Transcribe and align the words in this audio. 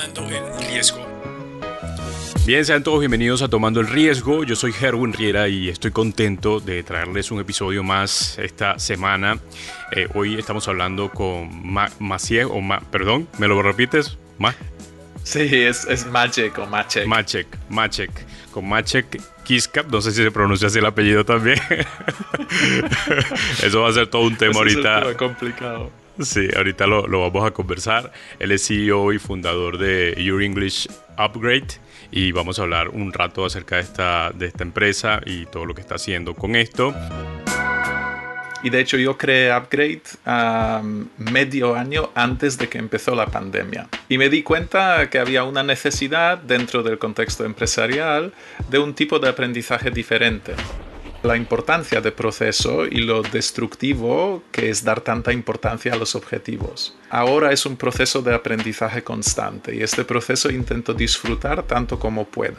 Tomando 0.00 0.34
el 0.34 0.66
Riesgo. 0.66 1.06
Bien, 2.46 2.64
sean 2.64 2.82
todos 2.82 3.00
bienvenidos 3.00 3.42
a 3.42 3.48
Tomando 3.48 3.80
el 3.80 3.86
Riesgo. 3.86 4.44
Yo 4.44 4.56
soy 4.56 4.72
Herwin 4.72 5.12
Riera 5.12 5.46
y 5.48 5.68
estoy 5.68 5.90
contento 5.90 6.58
de 6.58 6.82
traerles 6.82 7.30
un 7.30 7.38
episodio 7.38 7.84
más 7.84 8.38
esta 8.38 8.78
semana. 8.78 9.38
Eh, 9.92 10.08
hoy 10.14 10.38
estamos 10.38 10.66
hablando 10.68 11.10
con 11.10 11.70
Ma 11.70 11.90
Maciej, 11.98 12.46
o 12.46 12.62
Ma 12.62 12.80
perdón, 12.80 13.28
¿me 13.36 13.46
lo 13.46 13.62
repites? 13.62 14.16
Ma 14.38 14.54
Sí, 15.22 15.40
es, 15.40 15.84
es 15.84 16.06
Maciek 16.06 16.58
o 16.58 16.66
Maciek. 16.66 17.06
Maciek, 17.06 17.46
Maciek. 17.68 18.10
Con 18.52 18.66
Maciek 18.66 19.20
Kiskap, 19.44 19.90
no 19.90 20.00
sé 20.00 20.12
si 20.12 20.22
se 20.22 20.30
pronuncia 20.30 20.68
así 20.68 20.78
el 20.78 20.86
apellido 20.86 21.26
también. 21.26 21.60
Eso 23.62 23.82
va 23.82 23.90
a 23.90 23.92
ser 23.92 24.06
todo 24.06 24.22
un 24.22 24.36
tema 24.36 24.54
ahorita. 24.56 25.10
Es 25.10 25.16
complicado. 25.16 25.90
Sí, 26.22 26.48
ahorita 26.54 26.86
lo, 26.86 27.06
lo, 27.06 27.20
vamos 27.30 27.48
a 27.48 27.52
conversar. 27.52 28.12
Él 28.38 28.52
es 28.52 28.66
CEO 28.66 29.12
y 29.12 29.18
fundador 29.18 29.78
de 29.78 30.14
Your 30.22 30.42
English 30.42 30.86
Upgrade 31.18 31.68
y 32.10 32.32
vamos 32.32 32.58
a 32.58 32.62
hablar 32.62 32.88
un 32.90 33.12
rato 33.12 33.44
acerca 33.44 33.76
de 33.76 33.82
esta, 33.82 34.30
de 34.34 34.46
esta 34.46 34.62
empresa 34.62 35.20
y 35.24 35.46
todo 35.46 35.64
lo 35.64 35.74
que 35.74 35.80
está 35.80 35.94
haciendo 35.94 36.34
con 36.34 36.56
esto. 36.56 36.94
Y 38.62 38.68
de 38.68 38.80
hecho 38.80 38.98
yo 38.98 39.16
creé 39.16 39.56
Upgrade 39.56 40.02
um, 40.26 41.06
medio 41.16 41.74
año 41.74 42.10
antes 42.14 42.58
de 42.58 42.68
que 42.68 42.76
empezó 42.76 43.14
la 43.14 43.26
pandemia. 43.26 43.88
Y 44.10 44.18
me 44.18 44.28
di 44.28 44.42
cuenta 44.42 45.08
que 45.08 45.18
había 45.18 45.44
una 45.44 45.62
necesidad 45.62 46.36
dentro 46.36 46.82
del 46.82 46.98
contexto 46.98 47.46
empresarial 47.46 48.34
de 48.68 48.78
un 48.78 48.94
tipo 48.94 49.18
de 49.18 49.30
aprendizaje 49.30 49.90
diferente 49.90 50.54
la 51.22 51.36
importancia 51.36 52.00
del 52.00 52.14
proceso 52.14 52.86
y 52.86 53.02
lo 53.02 53.22
destructivo 53.22 54.42
que 54.50 54.70
es 54.70 54.84
dar 54.84 55.00
tanta 55.00 55.32
importancia 55.32 55.92
a 55.92 55.96
los 55.96 56.14
objetivos. 56.14 56.94
Ahora 57.10 57.52
es 57.52 57.66
un 57.66 57.76
proceso 57.76 58.22
de 58.22 58.34
aprendizaje 58.34 59.02
constante 59.04 59.74
y 59.74 59.82
este 59.82 60.04
proceso 60.04 60.50
intento 60.50 60.94
disfrutar 60.94 61.62
tanto 61.64 61.98
como 61.98 62.24
puedo. 62.24 62.56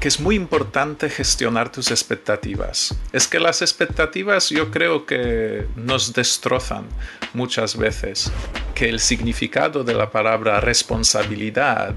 Que 0.00 0.08
es 0.08 0.18
muy 0.18 0.34
importante 0.34 1.08
gestionar 1.08 1.70
tus 1.70 1.90
expectativas. 1.90 2.96
Es 3.12 3.28
que 3.28 3.38
las 3.38 3.62
expectativas 3.62 4.50
yo 4.50 4.70
creo 4.70 5.06
que 5.06 5.66
nos 5.76 6.12
destrozan 6.12 6.86
muchas 7.34 7.76
veces. 7.76 8.32
Que 8.74 8.88
el 8.88 8.98
significado 8.98 9.84
de 9.84 9.94
la 9.94 10.10
palabra 10.10 10.60
responsabilidad 10.60 11.94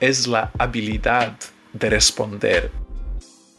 es 0.00 0.26
la 0.26 0.52
habilidad 0.58 1.36
de 1.72 1.90
responder 1.90 2.83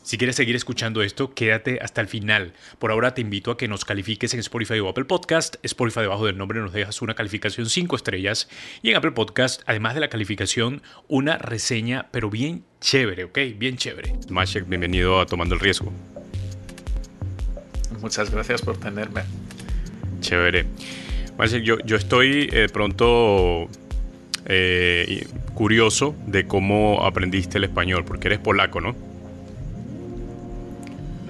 si 0.06 0.20
quieres 0.20 0.36
seguir 0.36 0.56
escuchando 0.56 1.02
esto, 1.02 1.34
quédate 1.34 1.80
hasta 1.82 2.00
el 2.00 2.08
final. 2.08 2.54
Por 2.78 2.92
ahora 2.92 3.16
te 3.16 3.22
invito 3.22 3.50
a 3.50 3.58
que 3.58 3.68
nos 3.68 3.86
califiques 3.86 4.36
en 4.36 4.40
Spotify 4.40 4.78
o 4.80 4.88
Apple 4.88 5.06
Podcast. 5.06 5.56
Spotify 5.64 6.02
debajo 6.02 6.28
del 6.28 6.38
nombre 6.38 6.60
nos 6.60 6.74
dejas 6.74 7.02
una 7.02 7.16
calificación 7.16 7.68
5 7.68 7.96
estrellas 7.96 8.48
y 8.84 8.92
en 8.92 8.98
Apple 8.98 9.14
Podcast, 9.14 9.64
además 9.66 9.96
de 9.96 10.02
la 10.02 10.10
calificación, 10.10 10.84
una 11.08 11.40
reseña, 11.40 12.10
pero 12.12 12.30
bien 12.30 12.64
chévere, 12.82 13.24
¿ok? 13.24 13.40
Bien 13.58 13.78
chévere. 13.78 14.14
Mashek, 14.30 14.70
bienvenido 14.70 15.20
a 15.20 15.26
Tomando 15.26 15.56
el 15.56 15.62
Riesgo. 15.62 15.92
Muchas 18.00 18.30
gracias 18.30 18.62
por 18.62 18.78
tenerme. 18.78 19.24
Chévere. 20.20 20.68
Mashek, 21.40 21.64
yo, 21.64 21.80
yo 21.80 21.96
estoy 21.96 22.48
eh, 22.54 22.68
pronto 22.72 23.68
eh, 24.46 25.26
curioso 25.56 26.16
de 26.28 26.46
cómo 26.46 27.04
aprendiste 27.04 27.58
el 27.58 27.64
español, 27.64 28.06
porque 28.06 28.28
eres 28.28 28.38
polaco, 28.38 28.82
¿no? 28.82 29.05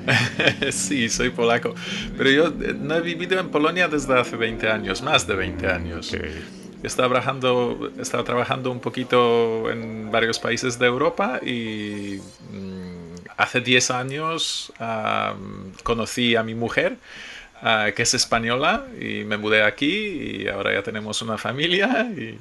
sí, 0.72 1.10
soy 1.10 1.30
polaco. 1.30 1.74
Pero 2.18 2.30
yo 2.30 2.48
eh, 2.48 2.76
no 2.80 2.96
he 2.96 3.02
vivido 3.02 3.40
en 3.40 3.50
Polonia 3.50 3.88
desde 3.88 4.20
hace 4.20 4.36
20 4.36 4.70
años, 4.70 5.02
más 5.02 5.28
de 5.28 5.36
20 5.36 5.68
años. 5.68 6.16
Estaba 6.84 7.10
trabajando, 7.10 7.92
estaba 8.00 8.24
trabajando 8.24 8.72
un 8.72 8.80
poquito 8.80 9.72
en 9.72 10.12
varios 10.12 10.40
países 10.40 10.78
de 10.78 10.86
Europa 10.86 11.40
y 11.44 12.20
mm, 12.52 13.16
hace 13.38 13.62
10 13.62 13.92
años 13.92 14.72
conocí 15.84 16.36
a 16.36 16.44
mi 16.44 16.56
mujer. 16.56 16.98
Ah, 17.62 17.88
que 17.96 18.04
es 18.04 18.14
española 18.14 18.86
y 19.00 19.24
me 19.24 19.38
mudé 19.38 19.64
aquí 19.64 20.44
y 20.44 20.48
ahora 20.50 20.74
ya 20.74 20.84
tenemos 20.84 21.22
una 21.22 21.38
familia 21.38 22.06
y 22.16 22.38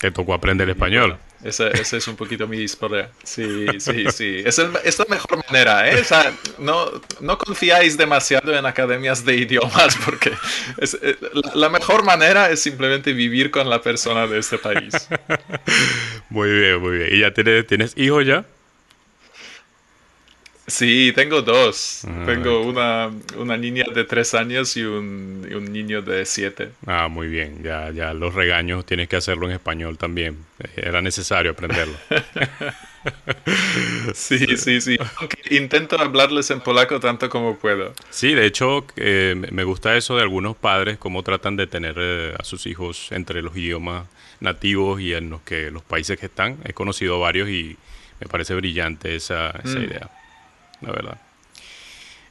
te 0.00 0.10
tocó 0.10 0.34
aprender 0.34 0.68
español. 0.68 1.16
Esa, 1.44 1.68
es 1.68 2.08
un 2.08 2.16
poquito 2.16 2.48
mi 2.48 2.56
historia. 2.56 3.10
Sí, 3.22 3.66
sí, 3.78 4.06
sí. 4.10 4.42
Es, 4.44 4.58
la 4.58 5.04
mejor 5.10 5.44
manera, 5.46 5.90
¿eh? 5.90 6.00
O 6.00 6.04
sea, 6.04 6.32
no, 6.58 6.90
no 7.20 7.36
confiáis 7.36 7.98
demasiado 7.98 8.56
en 8.56 8.64
academias 8.64 9.26
de 9.26 9.36
idiomas 9.36 9.96
porque 10.04 10.32
es, 10.78 10.98
eh, 11.02 11.16
la 11.54 11.68
mejor 11.68 12.02
manera 12.02 12.50
es 12.50 12.60
simplemente 12.60 13.12
vivir 13.12 13.50
con 13.50 13.68
la 13.68 13.82
persona 13.82 14.26
de 14.26 14.38
este 14.38 14.56
país. 14.56 14.94
Muy 16.30 16.48
bien, 16.48 16.80
muy 16.80 16.98
bien. 16.98 17.08
¿Y 17.12 17.20
ya 17.20 17.32
tienes, 17.32 17.66
tienes 17.66 17.92
hijos 17.96 18.26
ya? 18.26 18.44
Sí, 20.74 21.12
tengo 21.14 21.40
dos. 21.40 22.02
Ah, 22.04 22.24
tengo 22.26 22.62
una, 22.62 23.08
una, 23.36 23.56
niña 23.56 23.84
de 23.94 24.02
tres 24.02 24.34
años 24.34 24.76
y 24.76 24.82
un, 24.82 25.48
un, 25.54 25.72
niño 25.72 26.02
de 26.02 26.26
siete. 26.26 26.70
Ah, 26.84 27.06
muy 27.06 27.28
bien. 27.28 27.62
Ya, 27.62 27.92
ya 27.92 28.12
los 28.12 28.34
regaños 28.34 28.84
tienes 28.84 29.08
que 29.08 29.14
hacerlo 29.14 29.46
en 29.46 29.52
español 29.52 29.98
también. 29.98 30.36
Era 30.74 31.00
necesario 31.00 31.52
aprenderlo. 31.52 31.94
sí, 34.14 34.56
sí, 34.56 34.80
sí. 34.80 34.98
intento 35.48 35.96
hablarles 35.96 36.50
en 36.50 36.60
polaco 36.60 36.98
tanto 36.98 37.30
como 37.30 37.56
puedo. 37.56 37.94
Sí, 38.10 38.34
de 38.34 38.44
hecho, 38.44 38.84
eh, 38.96 39.40
me 39.52 39.62
gusta 39.62 39.96
eso 39.96 40.16
de 40.16 40.22
algunos 40.22 40.56
padres, 40.56 40.98
cómo 40.98 41.22
tratan 41.22 41.54
de 41.54 41.68
tener 41.68 41.94
eh, 41.98 42.34
a 42.36 42.42
sus 42.42 42.66
hijos 42.66 43.12
entre 43.12 43.42
los 43.42 43.56
idiomas 43.56 44.08
nativos 44.40 45.00
y 45.00 45.14
en 45.14 45.30
los 45.30 45.40
que 45.42 45.70
los 45.70 45.84
países 45.84 46.18
que 46.18 46.26
están. 46.26 46.58
He 46.64 46.72
conocido 46.72 47.20
varios 47.20 47.48
y 47.48 47.76
me 48.18 48.26
parece 48.26 48.56
brillante 48.56 49.14
esa, 49.14 49.50
esa 49.62 49.78
mm. 49.78 49.84
idea 49.84 50.10
la 50.80 50.92
verdad. 50.92 51.20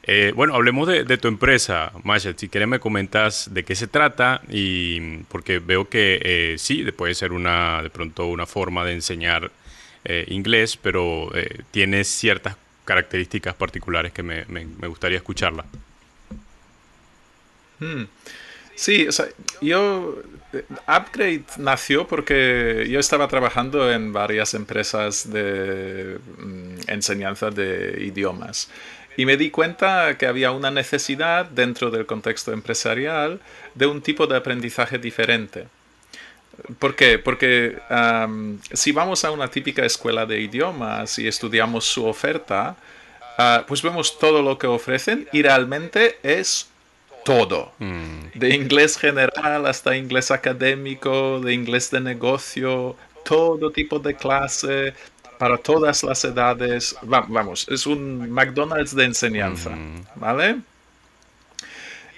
Eh, 0.06 0.34
bueno, 0.36 0.54
hablemos 0.56 0.88
de, 0.88 1.18
tu 1.18 1.30
empresa, 1.30 1.94
Masha. 2.04 2.34
Si 2.36 2.50
quieres 2.50 2.68
me 2.68 2.80
comentas 2.80 3.54
de 3.54 3.64
qué 3.64 3.74
se 3.74 3.88
trata 3.88 4.42
y 4.50 5.20
porque 5.30 5.60
veo 5.60 5.88
que 5.88 6.20
eh, 6.22 6.56
sí, 6.58 6.84
puede 6.92 7.16
ser 7.16 7.32
una 7.32 7.82
de 7.82 7.90
pronto 7.90 8.26
una 8.26 8.46
forma 8.46 8.84
de 8.84 8.94
enseñar 8.94 9.50
eh, 10.04 10.26
inglés, 10.28 10.76
pero 10.76 11.32
tiene 11.72 12.04
ciertas 12.04 12.58
características 12.84 13.56
particulares 13.56 14.12
que 14.12 14.24
me, 14.24 14.44
gustaría 14.88 15.18
escucharla. 15.18 15.64
Hmm. 17.80 18.04
Sí, 18.76 19.08
o 19.08 19.12
sea, 19.12 19.28
yo 19.62 20.18
Upgrade 20.88 21.46
nació 21.58 22.08
porque 22.08 22.88
yo 22.90 23.00
estaba 23.00 23.28
trabajando 23.28 23.92
en 23.92 24.14
varias 24.14 24.54
empresas 24.54 25.32
de 25.32 26.20
mm, 26.38 26.90
enseñanza 26.90 27.50
de 27.50 28.04
idiomas. 28.04 28.70
Y 29.16 29.26
me 29.26 29.38
di 29.38 29.52
cuenta 29.52 30.18
que 30.18 30.26
había 30.26 30.52
una 30.52 30.72
necesidad 30.72 31.46
dentro 31.46 31.92
del 31.92 32.06
contexto 32.06 32.52
empresarial 32.52 33.40
de 33.76 33.86
un 33.86 34.02
tipo 34.02 34.26
de 34.26 34.38
aprendizaje 34.38 34.98
diferente. 34.98 35.68
¿Por 36.80 36.96
qué? 36.96 37.20
Porque 37.20 37.78
si 38.74 38.92
vamos 38.92 39.26
a 39.26 39.32
una 39.32 39.50
típica 39.50 39.86
escuela 39.86 40.26
de 40.26 40.40
idiomas 40.42 41.18
y 41.18 41.28
estudiamos 41.28 41.86
su 41.86 42.06
oferta, 42.06 42.76
ah, 43.38 43.64
pues 43.68 43.82
vemos 43.82 44.20
todo 44.20 44.42
lo 44.42 44.58
que 44.58 44.68
ofrecen 44.68 45.28
y 45.32 45.42
realmente 45.42 46.18
es 46.22 46.68
todo. 47.24 47.72
Mm. 47.80 48.38
De 48.40 48.56
inglés 48.56 48.98
general 48.98 49.66
hasta 49.66 49.96
inglés 49.96 50.32
académico, 50.32 51.40
de 51.40 51.54
inglés 51.54 51.90
de 51.92 52.00
negocio, 52.00 52.96
todo 53.24 53.72
tipo 53.72 54.00
de 54.00 54.16
clase, 54.16 54.94
para 55.38 55.58
todas 55.58 56.04
las 56.04 56.24
edades. 56.24 56.96
vamos, 57.02 57.68
es 57.70 57.86
un 57.86 58.30
McDonald's 58.32 58.96
de 58.96 59.06
enseñanza, 59.06 59.72
¿vale? 60.16 60.62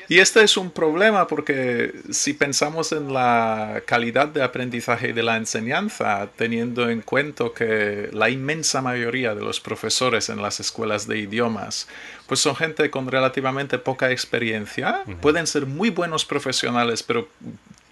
Y 0.08 0.20
este 0.20 0.44
es 0.44 0.56
un 0.56 0.70
problema 0.70 1.28
porque 1.28 1.94
si 2.12 2.34
pensamos 2.34 2.92
en 2.92 3.12
la 3.14 3.82
calidad 3.88 4.28
de 4.28 4.44
aprendizaje 4.44 5.10
y 5.10 5.14
de 5.14 5.24
la 5.24 5.38
enseñanza, 5.38 6.30
teniendo 6.36 6.90
en 6.90 7.02
cuenta 7.02 7.46
que 7.56 8.10
la 8.14 8.30
inmensa 8.30 8.82
mayoría 8.82 9.34
de 9.34 9.42
los 9.42 9.60
profesores 9.60 10.30
en 10.30 10.42
las 10.42 10.60
escuelas 10.60 11.08
de 11.08 11.18
idiomas, 11.18 11.88
pues 12.28 12.40
son 12.40 12.56
gente 12.56 12.92
con 12.92 13.10
relativamente 13.10 13.80
poca 13.80 14.12
experiencia, 14.12 15.04
pueden 15.22 15.48
ser 15.48 15.66
muy 15.66 15.90
buenos 15.90 16.24
profesionales, 16.24 17.02
pero 17.02 17.28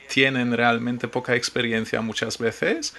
tienen 0.08 0.56
realmente 0.56 1.08
poca 1.08 1.36
experiencia 1.36 2.02
muchas 2.02 2.38
veces. 2.38 2.94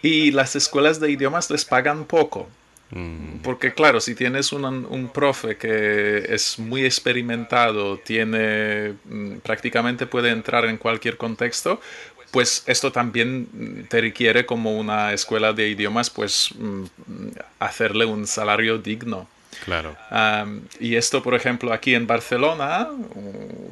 Y 0.00 0.30
las 0.30 0.56
escuelas 0.56 0.98
de 1.00 1.10
idiomas 1.10 1.50
les 1.50 1.64
pagan 1.64 2.06
poco. 2.06 2.48
Mm. 2.92 3.38
Porque 3.42 3.72
claro, 3.72 4.00
si 4.00 4.14
tienes 4.14 4.52
un, 4.52 4.64
un, 4.64 5.08
profe 5.08 5.56
que 5.56 6.26
es 6.28 6.58
muy 6.58 6.84
experimentado, 6.84 7.96
tiene 7.98 8.94
mm, 9.06 9.38
prácticamente 9.38 10.06
puede 10.06 10.28
entrar 10.30 10.66
en 10.66 10.76
cualquier 10.76 11.16
contexto, 11.16 11.80
pues 12.32 12.64
esto 12.66 12.92
también 12.92 13.86
te 13.88 14.00
requiere 14.00 14.44
como 14.46 14.78
una 14.78 15.12
escuela 15.12 15.52
de 15.52 15.68
idiomas, 15.68 16.10
pues 16.10 16.50
mm, 16.58 16.84
hacerle 17.60 18.04
un 18.04 18.26
salario 18.26 18.78
digno. 18.78 19.28
Claro. 19.64 19.94
y 20.80 20.96
esto, 20.96 21.22
por 21.22 21.34
ejemplo, 21.34 21.72
aquí 21.72 21.94
en 21.94 22.06
Barcelona, 22.06 22.88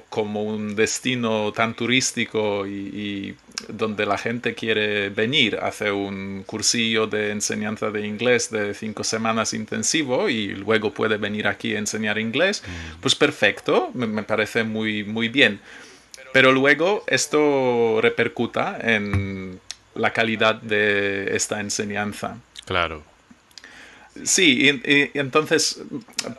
como 0.08 0.44
un 0.44 0.76
destino 0.76 1.52
tan 1.52 1.74
turístico 1.74 2.66
y, 2.66 3.34
donde 3.68 4.06
la 4.06 4.18
gente 4.18 4.54
quiere 4.54 5.10
venir, 5.10 5.58
hace 5.60 5.92
un 5.92 6.42
cursillo 6.44 7.06
de 7.06 7.30
enseñanza 7.30 7.90
de 7.90 8.06
inglés 8.06 8.50
de 8.50 8.74
cinco 8.74 9.04
semanas 9.04 9.54
intensivo 9.54 10.28
y 10.28 10.48
luego 10.48 10.92
puede 10.92 11.16
venir 11.16 11.46
aquí 11.46 11.74
a 11.74 11.78
enseñar 11.78 12.18
inglés, 12.18 12.62
mm. 12.66 13.00
pues 13.00 13.14
perfecto, 13.14 13.90
me, 13.94 14.06
me 14.06 14.22
parece 14.22 14.64
muy, 14.64 15.04
muy 15.04 15.28
bien. 15.28 15.60
Pero 16.32 16.52
luego 16.52 17.02
esto 17.06 18.00
repercuta 18.00 18.78
en 18.80 19.60
la 19.94 20.12
calidad 20.12 20.56
de 20.56 21.34
esta 21.34 21.60
enseñanza. 21.60 22.36
Claro. 22.64 23.09
Sí, 24.24 24.80
y, 24.84 25.18
entonces, 25.18 25.82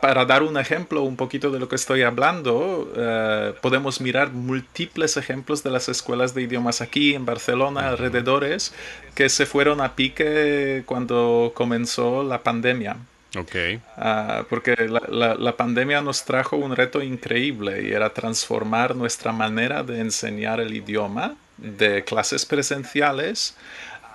para 0.00 0.24
dar 0.24 0.42
un 0.42 0.56
ejemplo 0.56 1.02
un 1.02 1.16
poquito 1.16 1.50
de 1.50 1.58
lo 1.58 1.68
que 1.68 1.76
estoy 1.76 2.02
hablando, 2.02 2.92
eh, 2.96 3.54
podemos 3.60 4.00
mirar 4.00 4.32
múltiples 4.32 5.16
ejemplos 5.16 5.62
de 5.62 5.70
las 5.70 5.88
escuelas 5.88 6.34
de 6.34 6.42
idiomas 6.42 6.80
aquí 6.80 7.14
en 7.14 7.24
Barcelona, 7.24 7.88
alrededores, 7.88 8.72
que 9.14 9.28
se 9.28 9.46
fueron 9.46 9.80
a 9.80 9.94
pique 9.94 10.82
cuando 10.86 11.52
comenzó 11.54 12.22
la 12.22 12.42
pandemia. 12.42 12.96
Okay. 13.34 13.80
Ah, 13.96 14.44
porque 14.50 14.76
la, 14.76 15.34
la, 15.34 15.56
pandemia 15.56 16.02
nos 16.02 16.22
trajo 16.24 16.56
un 16.56 16.76
reto 16.76 17.02
increíble 17.02 17.82
y 17.82 17.92
era 17.92 18.12
transformar 18.12 18.94
nuestra 18.94 19.32
manera 19.32 19.82
de 19.82 20.00
enseñar 20.00 20.60
el 20.60 20.74
idioma 20.74 21.34
de 21.56 22.04
clases 22.04 22.44
presenciales 22.44 23.56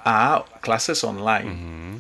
a 0.06 0.46
clases 0.62 1.04
online. 1.04 2.00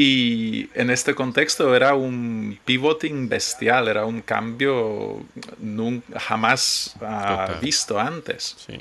Y 0.00 0.70
en 0.74 0.90
este 0.90 1.12
contexto 1.12 1.74
era 1.74 1.96
un 1.96 2.56
pivoting 2.64 3.28
bestial, 3.28 3.88
era 3.88 4.04
un 4.04 4.20
cambio 4.20 5.24
nunca, 5.58 6.20
jamás 6.20 6.94
ah, 7.00 7.56
visto 7.60 7.98
antes. 7.98 8.54
Sí. 8.64 8.78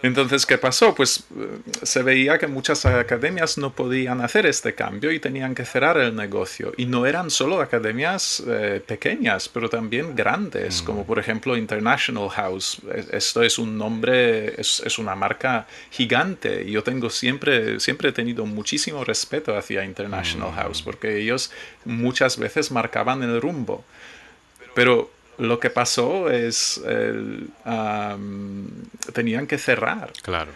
Entonces, 0.00 0.46
¿qué 0.46 0.58
pasó? 0.58 0.94
Pues 0.94 1.24
eh, 1.36 1.58
se 1.82 2.04
veía 2.04 2.38
que 2.38 2.46
muchas 2.46 2.86
academias 2.86 3.58
no 3.58 3.72
podían 3.72 4.20
hacer 4.20 4.46
este 4.46 4.74
cambio 4.74 5.10
y 5.10 5.18
tenían 5.18 5.56
que 5.56 5.64
cerrar 5.64 5.96
el 5.98 6.14
negocio. 6.14 6.72
Y 6.76 6.86
no 6.86 7.04
eran 7.04 7.30
solo 7.30 7.60
academias 7.60 8.40
eh, 8.46 8.80
pequeñas, 8.86 9.48
pero 9.48 9.68
también 9.68 10.14
grandes, 10.14 10.82
mm. 10.82 10.84
como 10.84 11.04
por 11.04 11.18
ejemplo 11.18 11.56
International 11.56 12.28
House. 12.28 12.80
Esto 13.10 13.42
es 13.42 13.58
un 13.58 13.76
nombre, 13.76 14.60
es, 14.60 14.80
es, 14.86 14.98
una 15.00 15.16
marca 15.16 15.66
gigante. 15.90 16.62
Y 16.62 16.72
yo 16.72 16.84
tengo 16.84 17.10
siempre, 17.10 17.80
siempre 17.80 18.10
he 18.10 18.12
tenido 18.12 18.46
muchísimo 18.46 19.02
respeto 19.02 19.56
hacia 19.56 19.84
International 19.84 20.52
mm. 20.52 20.54
House, 20.54 20.80
porque 20.80 21.18
ellos 21.18 21.50
muchas 21.84 22.38
veces 22.38 22.70
marcaban 22.70 23.24
el 23.24 23.40
rumbo. 23.40 23.84
Pero 24.76 25.10
lo 25.38 25.60
que 25.60 25.70
pasó 25.70 26.30
es, 26.30 26.80
tenían 29.12 29.46
que 29.46 29.58
cerrar. 29.58 30.12
Claro. 30.22 30.50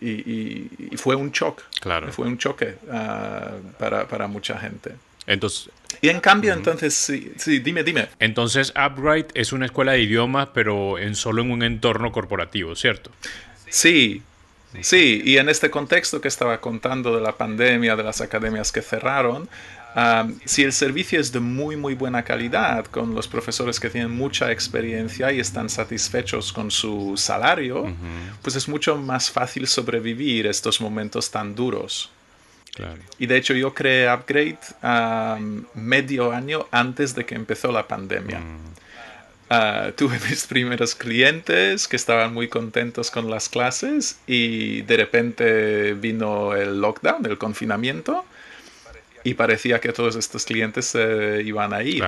y, 0.00 0.96
fue 0.96 1.16
un 1.16 1.30
shock. 1.30 1.62
Claro. 1.80 2.12
Fue 2.12 2.26
un 2.26 2.38
choque 2.38 2.76
ah, 2.90 3.52
para, 3.78 4.26
mucha 4.26 4.58
gente. 4.58 4.94
Entonces, 5.26 5.70
y 6.00 6.08
en 6.08 6.20
cambio, 6.20 6.52
entonces, 6.52 6.94
sí, 6.94 7.32
sí, 7.36 7.58
dime, 7.60 7.84
dime. 7.84 8.08
Entonces, 8.18 8.72
Upright 8.76 9.30
es 9.34 9.52
una 9.52 9.66
escuela 9.66 9.92
de 9.92 10.00
idiomas, 10.00 10.48
pero 10.52 10.98
en 10.98 11.14
solo 11.14 11.42
en 11.42 11.50
un 11.50 11.62
entorno 11.62 12.10
corporativo, 12.10 12.74
¿cierto? 12.74 13.10
Sí, 13.68 14.22
sí. 14.80 15.22
Y 15.24 15.36
en 15.36 15.48
este 15.48 15.70
contexto 15.70 16.20
que 16.20 16.28
estaba 16.28 16.60
contando 16.60 17.14
de 17.14 17.22
la 17.22 17.36
pandemia, 17.36 17.94
de 17.94 18.02
las 18.02 18.20
academias 18.20 18.72
que 18.72 18.82
cerraron, 18.82 19.48
si 20.44 20.62
el 20.62 20.72
servicio 20.72 21.20
es 21.20 21.32
de 21.32 21.40
muy 21.40 21.76
muy 21.76 21.94
buena 21.94 22.22
calidad, 22.22 22.86
con 22.86 23.14
los 23.14 23.28
profesores 23.28 23.78
que 23.78 23.90
tienen 23.90 24.10
mucha 24.10 24.50
experiencia 24.50 25.32
y 25.32 25.40
están 25.40 25.68
satisfechos 25.68 26.52
con 26.52 26.70
su 26.70 27.14
salario, 27.16 27.94
pues 28.42 28.56
es 28.56 28.68
mucho 28.68 28.96
más 28.96 29.30
fácil 29.30 29.66
sobrevivir 29.66 30.46
estos 30.46 30.80
momentos 30.80 31.30
tan 31.30 31.54
duros. 31.54 32.10
Y 33.18 33.26
de 33.26 33.36
hecho 33.36 33.54
yo 33.54 33.74
creé 33.74 34.12
Upgrade 34.12 34.58
medio 35.74 36.32
año 36.32 36.66
antes 36.70 37.14
de 37.14 37.26
que 37.26 37.34
empezó 37.34 37.70
la 37.70 37.86
pandemia. 37.86 38.40
Mm. 38.40 38.72
Ah, 39.50 39.90
tuve 39.94 40.18
mis 40.30 40.46
primeros 40.46 40.94
clientes 40.94 41.86
que 41.86 41.96
estaban 41.96 42.32
muy 42.32 42.48
contentos 42.48 43.10
con 43.10 43.30
las 43.30 43.50
clases 43.50 44.18
y 44.26 44.80
de 44.82 44.96
repente 44.96 45.92
vino 45.92 46.54
el 46.54 46.80
lockdown, 46.80 47.26
el 47.26 47.36
confinamiento 47.36 48.24
y 49.24 49.34
parecía 49.34 49.80
que 49.80 49.92
todos 49.92 50.16
estos 50.16 50.44
clientes 50.44 50.86
se 50.86 51.42
iban 51.44 51.72
a 51.72 51.82
ir. 51.82 52.04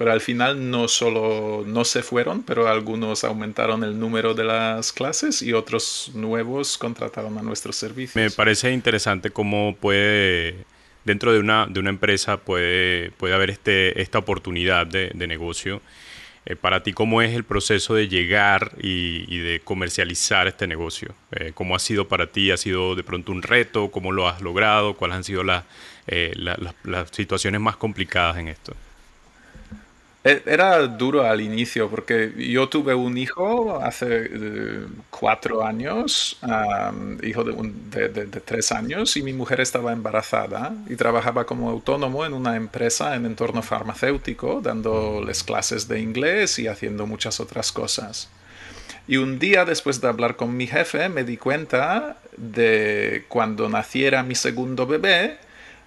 Pero 0.00 0.12
al 0.12 0.22
final 0.22 0.70
no 0.70 0.88
solo 0.88 1.62
no 1.66 1.84
se 1.84 2.02
fueron, 2.02 2.42
pero 2.42 2.66
algunos 2.66 3.22
aumentaron 3.22 3.84
el 3.84 4.00
número 4.00 4.32
de 4.32 4.44
las 4.44 4.94
clases 4.94 5.42
y 5.42 5.52
otros 5.52 6.12
nuevos 6.14 6.78
contrataron 6.78 7.36
a 7.36 7.42
nuestros 7.42 7.76
servicios. 7.76 8.16
Me 8.16 8.30
parece 8.30 8.72
interesante 8.72 9.28
cómo 9.28 9.76
puede, 9.78 10.64
dentro 11.04 11.34
de 11.34 11.38
una, 11.38 11.66
de 11.66 11.80
una 11.80 11.90
empresa 11.90 12.38
puede, 12.38 13.10
puede 13.18 13.34
haber 13.34 13.50
este, 13.50 14.00
esta 14.00 14.16
oportunidad 14.18 14.86
de, 14.86 15.12
negocio. 15.14 15.82
Eh, 16.46 16.56
para 16.56 16.82
ti, 16.82 16.94
¿cómo 16.94 17.20
es 17.20 17.34
el 17.34 17.44
proceso 17.44 17.94
de 17.94 18.08
llegar 18.08 18.72
y, 18.80 19.38
de 19.40 19.60
comercializar 19.60 20.48
este 20.48 20.66
negocio? 20.66 21.14
Eh, 21.32 21.52
¿Cómo 21.52 21.76
ha 21.76 21.78
sido 21.78 22.08
para 22.08 22.28
ti? 22.28 22.50
¿Ha 22.50 22.56
sido 22.56 22.94
de 22.94 23.02
pronto 23.02 23.32
un 23.32 23.42
reto? 23.42 23.90
¿Cómo 23.90 24.12
lo 24.12 24.26
has 24.26 24.40
logrado? 24.40 24.94
¿Cuáles 24.94 25.18
han 25.18 25.24
sido 25.24 25.44
las 25.44 25.64
eh, 26.06 26.32
las 26.36 27.10
situaciones 27.10 27.60
más 27.60 27.76
complicadas 27.76 28.38
en 28.38 28.48
esto? 28.48 28.74
E, 30.22 30.42
era 30.44 30.86
duro 30.86 31.24
al 31.24 31.40
inicio 31.40 31.88
porque 31.88 32.32
yo 32.36 32.68
tuve 32.68 32.94
un 32.94 33.16
hijo 33.16 33.80
hace 33.82 34.28
eh, 34.30 34.86
cuatro 35.08 35.64
años, 35.64 36.38
hijo 37.22 37.44
de, 37.44 38.08
de, 38.08 38.40
tres 38.40 38.70
años, 38.70 39.16
y 39.16 39.22
mi 39.22 39.32
mujer 39.32 39.62
estaba 39.62 39.92
embarazada 39.92 40.74
y 40.88 40.96
trabajaba 40.96 41.46
como 41.46 41.70
autónomo 41.70 42.26
en 42.26 42.34
una 42.34 42.56
empresa 42.56 43.16
en 43.16 43.24
entorno 43.24 43.62
farmacéutico, 43.62 44.60
dándoles 44.60 45.42
clases 45.42 45.88
de 45.88 46.00
inglés 46.00 46.58
y 46.58 46.68
haciendo 46.68 47.06
muchas 47.06 47.40
otras 47.40 47.72
cosas. 47.72 48.28
Y 49.08 49.16
un 49.16 49.38
día 49.38 49.64
después 49.64 50.02
de 50.02 50.08
hablar 50.08 50.36
con 50.36 50.54
mi 50.54 50.66
jefe 50.66 51.08
me 51.08 51.24
di 51.24 51.38
cuenta 51.38 52.18
de 52.36 53.24
cuando 53.28 53.70
naciera 53.70 54.22
mi 54.22 54.34
segundo 54.34 54.86
bebé, 54.86 55.38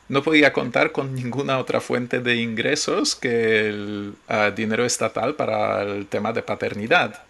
no 0.09 0.21
podía 0.21 0.51
contar 0.51 0.91
con 0.91 1.15
ninguna 1.15 1.59
otra 1.59 1.79
fuente 1.79 2.19
de 2.19 2.35
ingresos 2.35 3.15
que 3.15 3.67
el 3.69 4.13
ah, 4.27 4.51
dinero 4.55 4.85
estatal 4.85 5.35
para 5.35 5.83
el 5.83 6.07
tema 6.07 6.33
de 6.33 6.41
paternidad, 6.41 7.23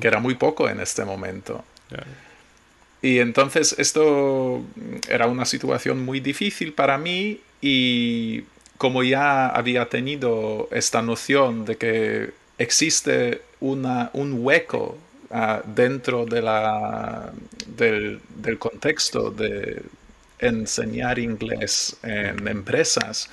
que 0.00 0.08
era 0.08 0.18
muy 0.18 0.34
poco 0.34 0.68
en 0.68 0.80
este 0.80 1.04
momento. 1.04 1.64
Y 3.02 3.18
entonces 3.18 3.74
esto 3.78 4.64
era 5.08 5.26
una 5.26 5.44
situación 5.44 6.04
muy 6.04 6.20
difícil 6.20 6.72
para 6.72 6.98
mí 6.98 7.40
y 7.60 8.44
como 8.78 9.02
ya 9.02 9.48
había 9.48 9.88
tenido 9.88 10.68
esta 10.72 11.02
noción 11.02 11.64
de 11.64 11.76
que 11.76 12.30
existe 12.58 13.42
una, 13.60 14.10
un 14.14 14.38
hueco 14.44 14.98
ah, 15.30 15.62
dentro 15.64 16.24
de 16.24 16.42
la, 16.42 17.32
del, 17.76 18.20
del 18.36 18.58
contexto 18.58 19.30
de, 19.30 19.82
enseñar 20.38 21.18
inglés 21.18 21.96
en 22.02 22.46
empresas, 22.48 23.30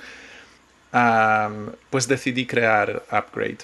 pues 1.90 2.08
decidí 2.08 2.46
crear 2.46 3.02
Upgrade. 3.10 3.58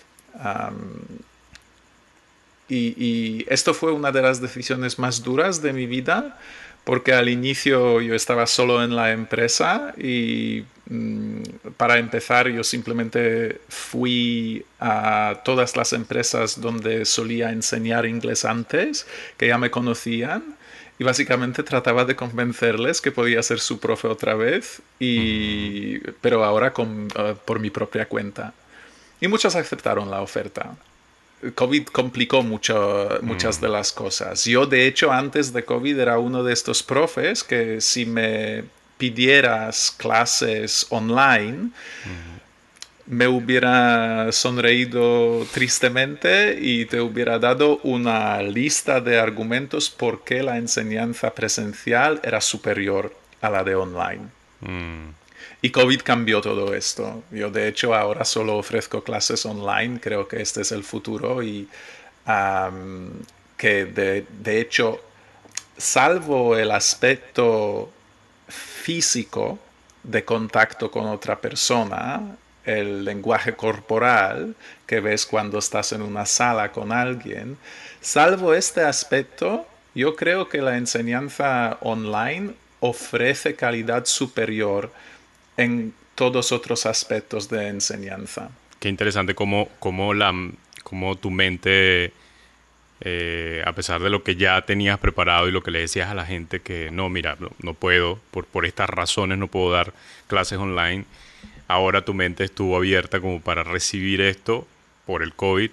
y, 2.69 3.45
esto 3.49 3.75
fue 3.75 3.93
una 3.93 4.13
de 4.13 4.23
las 4.23 4.41
decisiones 4.41 4.99
más 4.99 5.23
duras 5.23 5.63
de 5.63 5.73
mi 5.73 5.87
vida, 5.87 6.39
porque 6.85 7.13
al 7.13 7.29
inicio 7.29 8.01
yo 8.01 8.15
estaba 8.15 8.47
solo 8.47 8.83
en 8.83 8.97
la 8.97 9.13
empresa 9.13 9.93
y 9.99 10.65
mm, 10.89 11.43
para 11.77 11.99
empezar 11.99 12.49
yo 12.49 12.65
simplemente 12.65 13.61
fui 13.69 14.65
a 14.81 15.41
todas 15.45 15.77
las 15.77 15.93
empresas 15.93 16.61
donde 16.61 17.05
solía 17.05 17.51
enseñar 17.51 18.07
inglés 18.07 18.45
antes, 18.45 19.07
que 19.37 19.49
ya 19.49 19.59
me 19.59 19.71
conocían 19.71 20.57
y 21.01 21.03
básicamente 21.03 21.63
trataba 21.63 22.05
de 22.05 22.15
convencerles 22.15 23.01
que 23.01 23.11
podía 23.11 23.43
ser 23.43 23.59
su 23.59 23.81
profe 23.81 24.07
otra 24.07 24.35
vez, 24.35 24.83
y, 24.99 25.99
pero 26.21 26.45
ahora 26.45 26.75
con, 26.75 27.09
eh, 27.17 27.35
por 27.47 27.59
mi 27.59 27.71
propia 27.71 28.07
cuenta. 28.07 28.53
Y 29.19 29.27
muchos 29.27 29.57
aceptaron 29.57 30.11
la 30.11 30.21
oferta. 30.21 30.77
COVID 31.55 31.87
complicó 31.87 32.43
mucho, 32.43 33.19
muchas 33.23 33.59
mm. 33.59 33.63
de 33.63 33.69
las 33.71 33.93
cosas. 33.93 34.45
Yo, 34.45 34.67
de 34.67 34.87
hecho, 34.87 35.11
antes 35.11 35.55
de 35.55 35.65
COVID 35.65 35.99
era 35.99 36.19
uno 36.19 36.45
de 36.45 36.53
estos 36.53 36.83
profes 36.83 37.45
que 37.45 37.81
si 37.81 38.05
me 38.05 38.65
pidieras 38.99 39.95
clases 39.97 40.87
online, 40.91 41.71
me 43.11 43.27
hubiera 43.27 44.31
sonreído 44.31 45.45
tristemente 45.53 46.57
y 46.61 46.85
te 46.87 47.01
hubiera 47.01 47.41
dado 47.41 47.79
una 47.83 48.41
lista 48.41 49.01
de 49.01 49.19
argumentos 49.19 49.91
por 49.91 50.23
qué 50.23 50.45
la 50.45 50.59
enseñanza 50.59 51.35
presencial 51.35 52.21
era 52.23 52.41
superior 52.41 53.13
a 53.41 53.51
la 53.51 53.65
de 53.65 53.75
online. 53.75 54.29
Mm. 54.61 55.09
Y 55.61 55.71
COVID 55.71 56.03
cambió 56.03 56.41
todo 56.41 56.73
esto. 56.73 57.25
Yo 57.33 57.51
de 57.51 57.67
hecho 57.67 57.97
ahora 57.97 58.25
solo 58.25 58.57
ofrezco 58.57 59.03
clases 59.03 59.45
online, 59.45 59.99
creo 59.99 60.29
que 60.29 60.41
este 60.41 60.61
es 60.61 60.71
el 60.71 60.85
futuro 60.85 61.43
y 61.43 61.69
que 63.57 63.87
de, 63.87 64.25
de 64.39 64.61
hecho, 64.61 65.01
salvo 65.77 66.57
el 66.57 66.71
aspecto 66.71 67.91
físico 68.47 69.59
de 70.05 70.25
contacto 70.25 70.93
con 70.93 71.07
otra 71.07 71.41
persona, 71.41 72.37
el 72.71 73.05
lenguaje 73.05 73.55
corporal 73.55 74.55
que 74.87 75.01
ves 75.01 75.27
cuando 75.27 75.59
estás 75.59 75.93
en 75.93 76.03
una 76.03 76.27
sala 76.27 76.73
con 76.73 76.93
alguien, 76.93 77.57
salvo 78.01 78.55
este 78.55 78.83
aspecto, 78.83 79.67
yo 79.95 80.15
creo 80.15 80.49
que 80.49 80.63
la 80.63 80.77
enseñanza 80.77 81.79
online 81.81 82.53
ofrece 82.81 83.57
calidad 83.57 84.05
superior 84.07 84.93
en 85.57 85.93
todos 86.15 86.53
otros 86.53 86.87
aspectos 86.87 87.49
de 87.49 87.69
enseñanza. 87.69 88.51
Qué 88.79 88.89
interesante 88.89 89.35
cómo, 89.35 89.69
la, 90.15 90.33
tu 91.21 91.31
mente, 91.31 92.13
eh, 93.01 93.63
a 93.67 93.73
pesar 93.73 94.01
de 94.01 94.11
lo 94.11 94.23
que 94.23 94.37
ya 94.37 94.63
tenías 94.63 94.99
preparado 94.99 95.49
y 95.49 95.53
lo 95.53 95.63
que 95.63 95.71
le 95.71 95.81
decías 95.81 96.09
a 96.09 96.15
la 96.15 96.25
gente 96.25 96.61
que 96.61 96.91
no, 96.91 97.09
mira, 97.09 97.37
no, 97.59 97.75
puedo, 97.75 98.21
por, 98.31 98.47
por 98.47 98.65
estas 98.65 98.89
razones 98.89 99.39
no 99.39 99.49
puedo 99.49 99.73
dar 99.73 99.93
clases 100.29 100.59
online, 100.59 101.05
ahora 101.71 102.05
tu 102.05 102.15
mente 102.15 102.45
estuvo 102.45 102.77
abierta 102.77 103.21
como 103.21 103.41
para 103.41 103.63
recibir 103.63 104.21
esto 104.21 104.67
por 105.07 105.23
el 105.23 105.33
COVID. 105.35 105.71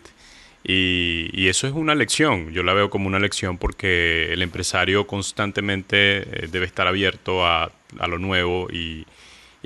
Y, 0.63 1.47
eso 1.47 1.65
es 1.65 1.73
una 1.73 1.95
lección, 1.95 2.51
yo 2.51 2.61
la 2.61 2.73
veo 2.73 2.89
como 2.89 3.07
una 3.07 3.19
lección 3.19 3.57
porque 3.57 4.33
el 4.33 4.41
empresario 4.41 5.07
constantemente 5.07 5.97
eh, 6.43 6.47
debe 6.51 6.65
estar 6.65 6.87
abierto 6.87 7.45
a, 7.45 7.71
lo 8.07 8.19
nuevo 8.19 8.67
y, 8.69 9.05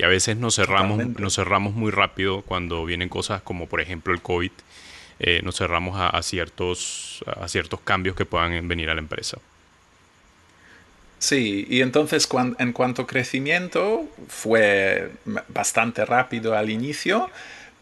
a 0.03 0.07
veces 0.07 0.37
nos 0.37 0.55
cerramos, 0.55 1.19
nos 1.19 1.35
cerramos 1.35 1.73
muy 1.75 1.91
rápido 1.91 2.41
cuando 2.41 2.85
vienen 2.85 3.07
cosas 3.07 3.43
como 3.43 3.67
por 3.67 3.81
ejemplo 3.81 4.13
el 4.13 4.21
COVID, 4.21 4.51
eh, 5.19 5.41
nos 5.43 5.57
cerramos 5.57 5.95
a, 5.99 6.19
ciertos, 6.23 7.23
a 7.27 7.47
ciertos 7.47 7.81
cambios 7.81 8.15
que 8.15 8.25
puedan 8.25 8.67
venir 8.67 8.89
a 8.89 8.95
la 8.95 9.01
empresa. 9.01 9.37
Sí, 11.21 11.67
y 11.69 11.81
entonces 11.81 12.27
en 12.57 12.73
cuanto 12.73 13.03
a 13.03 13.07
crecimiento 13.07 14.07
fue 14.27 15.11
bastante 15.49 16.03
rápido 16.03 16.57
al 16.57 16.71
inicio, 16.71 17.29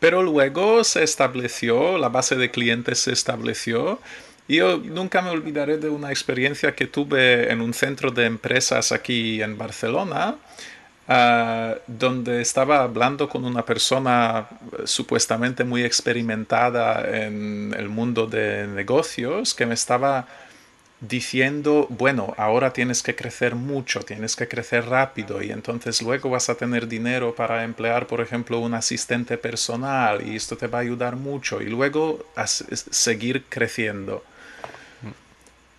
pero 0.02 0.24
luego 0.24 0.84
se 0.84 1.04
estableció, 1.04 1.98
la 1.98 2.10
base 2.10 2.36
de 2.36 2.52
clientes 2.52 3.00
se 3.00 3.14
estableció. 3.14 4.02
Y 4.50 4.58
yo 4.58 4.78
nunca 4.80 5.22
me 5.22 5.30
olvidaré 5.30 5.78
de 5.78 5.88
una 5.88 6.10
experiencia 6.10 6.76
que 6.76 6.88
tuve 6.88 7.50
en 7.50 7.62
un 7.62 7.74
centro 7.74 8.12
de 8.12 8.26
empresas 8.26 8.92
aquí 8.92 9.42
en 9.42 9.58
Barcelona, 9.58 10.36
ah, 11.08 11.76
donde 11.88 12.42
estaba 12.42 12.84
hablando 12.84 13.30
con 13.30 13.46
una 13.46 13.64
persona 13.66 14.50
eh, 14.80 14.82
supuestamente 14.86 15.64
muy 15.64 15.84
experimentada 15.84 17.08
en 17.26 17.74
el 17.78 17.88
mundo 17.88 18.28
de 18.28 18.68
negocios 18.68 19.54
que 19.54 19.66
me 19.66 19.76
estaba 19.76 20.28
diciendo, 21.02 21.88
bueno, 21.90 22.34
ahora 22.38 22.74
tienes 22.74 23.02
que 23.02 23.16
crecer 23.16 23.56
mucho, 23.56 24.02
tienes 24.02 24.36
que 24.36 24.48
crecer 24.48 24.86
rápido 24.86 25.42
y 25.42 25.52
entonces 25.52 26.02
luego 26.02 26.30
vas 26.30 26.50
a 26.50 26.56
tener 26.56 26.88
dinero 26.88 27.34
para 27.34 27.64
emplear, 27.64 28.06
por 28.06 28.20
ejemplo, 28.20 28.60
un 28.60 28.74
asistente 28.74 29.38
personal 29.38 30.28
y 30.28 30.36
esto 30.36 30.58
te 30.58 30.68
va 30.68 30.80
a 30.80 30.82
ayudar 30.82 31.16
mucho 31.16 31.62
y 31.62 31.66
luego 31.66 32.26
a 32.36 32.48
seguir 32.48 33.46
creciendo. 33.48 34.24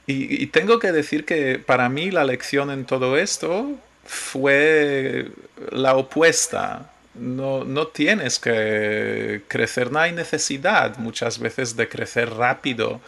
Y, 0.07 0.47
tengo 0.49 0.81
que 0.81 0.91
decir 0.91 1.25
que 1.25 1.61
para 1.61 1.89
mí 1.89 2.11
la 2.11 2.25
lección 2.25 2.73
en 2.73 2.85
todo 2.85 3.17
esto 3.17 3.77
fue 4.05 5.29
la 5.71 5.95
opuesta. 5.95 6.91
No, 7.15 7.65
no 7.65 7.87
tienes 7.87 8.41
que 8.41 9.43
crecer, 9.47 9.93
no 9.93 10.01
hay 10.01 10.11
necesidad 10.11 10.97
muchas 10.99 11.39
veces 11.39 11.77
de 11.77 11.89
crecer 11.89 12.31
rápido 12.31 13.01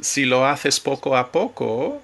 si 0.00 0.24
lo 0.24 0.46
haces 0.46 0.80
poco 0.80 1.16
a 1.16 1.30
poco 1.30 2.00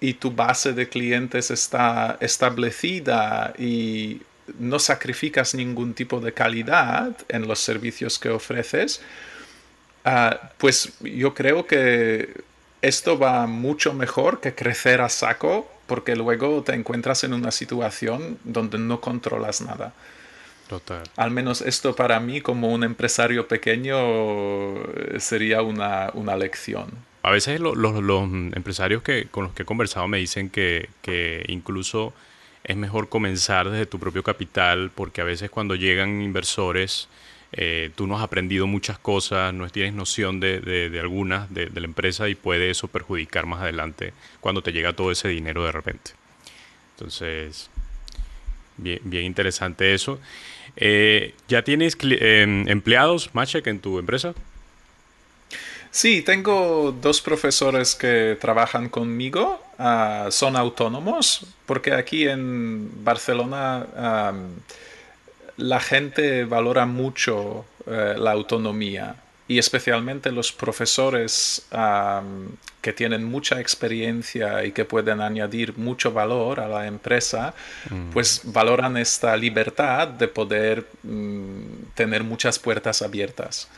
y 0.00 0.14
tu 0.14 0.30
base 0.30 0.72
de 0.72 0.88
clientes 0.88 1.50
está 1.50 2.16
establecida 2.20 3.54
y 3.58 4.20
no 4.58 4.78
sacrificas 4.78 5.54
ningún 5.54 5.94
tipo 5.94 6.20
de 6.20 6.32
calidad 6.32 7.16
en 7.28 7.48
los 7.48 7.60
servicios 7.60 8.18
que 8.18 8.28
ofreces, 8.28 9.00
ah, 10.04 10.52
pues 10.58 10.92
yo 11.00 11.34
creo 11.34 11.66
que 11.66 12.44
esto 12.82 13.18
va 13.18 13.46
mucho 13.46 13.92
mejor 13.94 14.40
que 14.40 14.54
crecer 14.54 15.00
a 15.00 15.08
saco 15.08 15.68
porque 15.86 16.16
luego 16.16 16.62
te 16.62 16.74
encuentras 16.74 17.24
en 17.24 17.32
una 17.32 17.50
situación 17.50 18.38
donde 18.44 18.78
no 18.78 19.00
controlas 19.00 19.60
nada. 19.60 19.92
Al 21.16 21.30
menos 21.30 21.60
esto 21.62 21.94
para 21.94 22.20
mí 22.20 22.40
como 22.40 22.72
un 22.72 22.84
empresario 22.84 23.46
pequeño 23.48 23.96
eh, 24.76 25.20
sería 25.20 25.62
una, 25.62 26.36
lección. 26.36 26.90
A 27.22 27.30
veces 27.30 27.60
los, 27.60 27.76
empresarios 28.54 29.02
que, 29.02 29.26
con 29.26 29.44
los 29.44 29.52
que 29.52 29.62
he 29.62 29.66
conversado 29.66 30.08
me 30.08 30.18
dicen 30.18 30.50
que, 30.50 30.88
incluso 31.48 32.12
es 32.64 32.76
mejor 32.76 33.08
comenzar 33.08 33.70
desde 33.70 33.86
tu 33.86 33.98
propio 33.98 34.22
capital 34.24 34.90
porque 34.92 35.20
a 35.20 35.24
veces 35.24 35.50
cuando 35.50 35.76
llegan 35.76 36.20
inversores 36.20 37.08
eh, 37.52 37.90
tú 37.94 38.08
no 38.08 38.16
has 38.16 38.24
aprendido 38.24 38.66
muchas 38.66 38.98
cosas, 38.98 39.54
no 39.54 39.68
tienes 39.70 39.94
noción 39.94 40.40
de, 40.40 40.60
de, 40.60 41.00
algunas 41.00 41.52
de, 41.54 41.66
de, 41.66 41.80
la 41.80 41.86
empresa 41.86 42.28
y 42.28 42.34
puede 42.34 42.70
eso 42.70 42.88
perjudicar 42.88 43.46
más 43.46 43.62
adelante 43.62 44.12
cuando 44.40 44.62
te 44.62 44.72
llega 44.72 44.94
todo 44.94 45.12
ese 45.12 45.28
dinero 45.28 45.64
de 45.64 45.70
repente. 45.70 46.10
Entonces, 46.96 47.70
bien, 48.76 49.00
bien 49.04 49.24
interesante 49.24 49.94
eso. 49.94 50.18
Eh, 50.76 51.34
¿Ya 51.48 51.62
tienes 51.62 51.96
em, 52.02 52.68
empleados, 52.68 53.30
Machek, 53.34 53.66
en 53.66 53.80
tu 53.80 53.98
empresa? 53.98 54.34
Sí, 55.90 56.20
tengo 56.22 56.94
dos 57.00 57.22
profesores 57.22 57.94
que 57.94 58.36
trabajan 58.38 58.90
conmigo, 58.90 59.62
ah, 59.78 60.28
son 60.30 60.56
autónomos, 60.56 61.46
porque 61.64 61.92
aquí 61.94 62.28
en 62.28 63.02
Barcelona 63.02 63.86
la 65.56 65.80
gente 65.80 66.44
valora 66.44 66.86
mucho 66.86 67.64
eh, 67.86 68.14
la 68.18 68.32
autonomía 68.32 69.16
y 69.48 69.58
especialmente 69.58 70.32
los 70.32 70.52
profesores 70.52 71.66
que 72.80 72.92
tienen 72.92 73.24
mucha 73.24 73.60
experiencia 73.60 74.64
y 74.64 74.72
que 74.72 74.84
pueden 74.84 75.20
añadir 75.20 75.76
mucho 75.76 76.12
valor 76.12 76.60
a 76.60 76.68
la 76.68 76.86
empresa, 76.86 77.54
mm. 77.90 78.10
pues 78.10 78.42
valoran 78.44 78.96
esta 78.96 79.36
libertad 79.36 80.08
de 80.08 80.28
poder 80.28 80.86
mm, 81.02 81.92
tener 81.94 82.24
muchas 82.24 82.58
puertas 82.58 83.02
abiertas. 83.02 83.68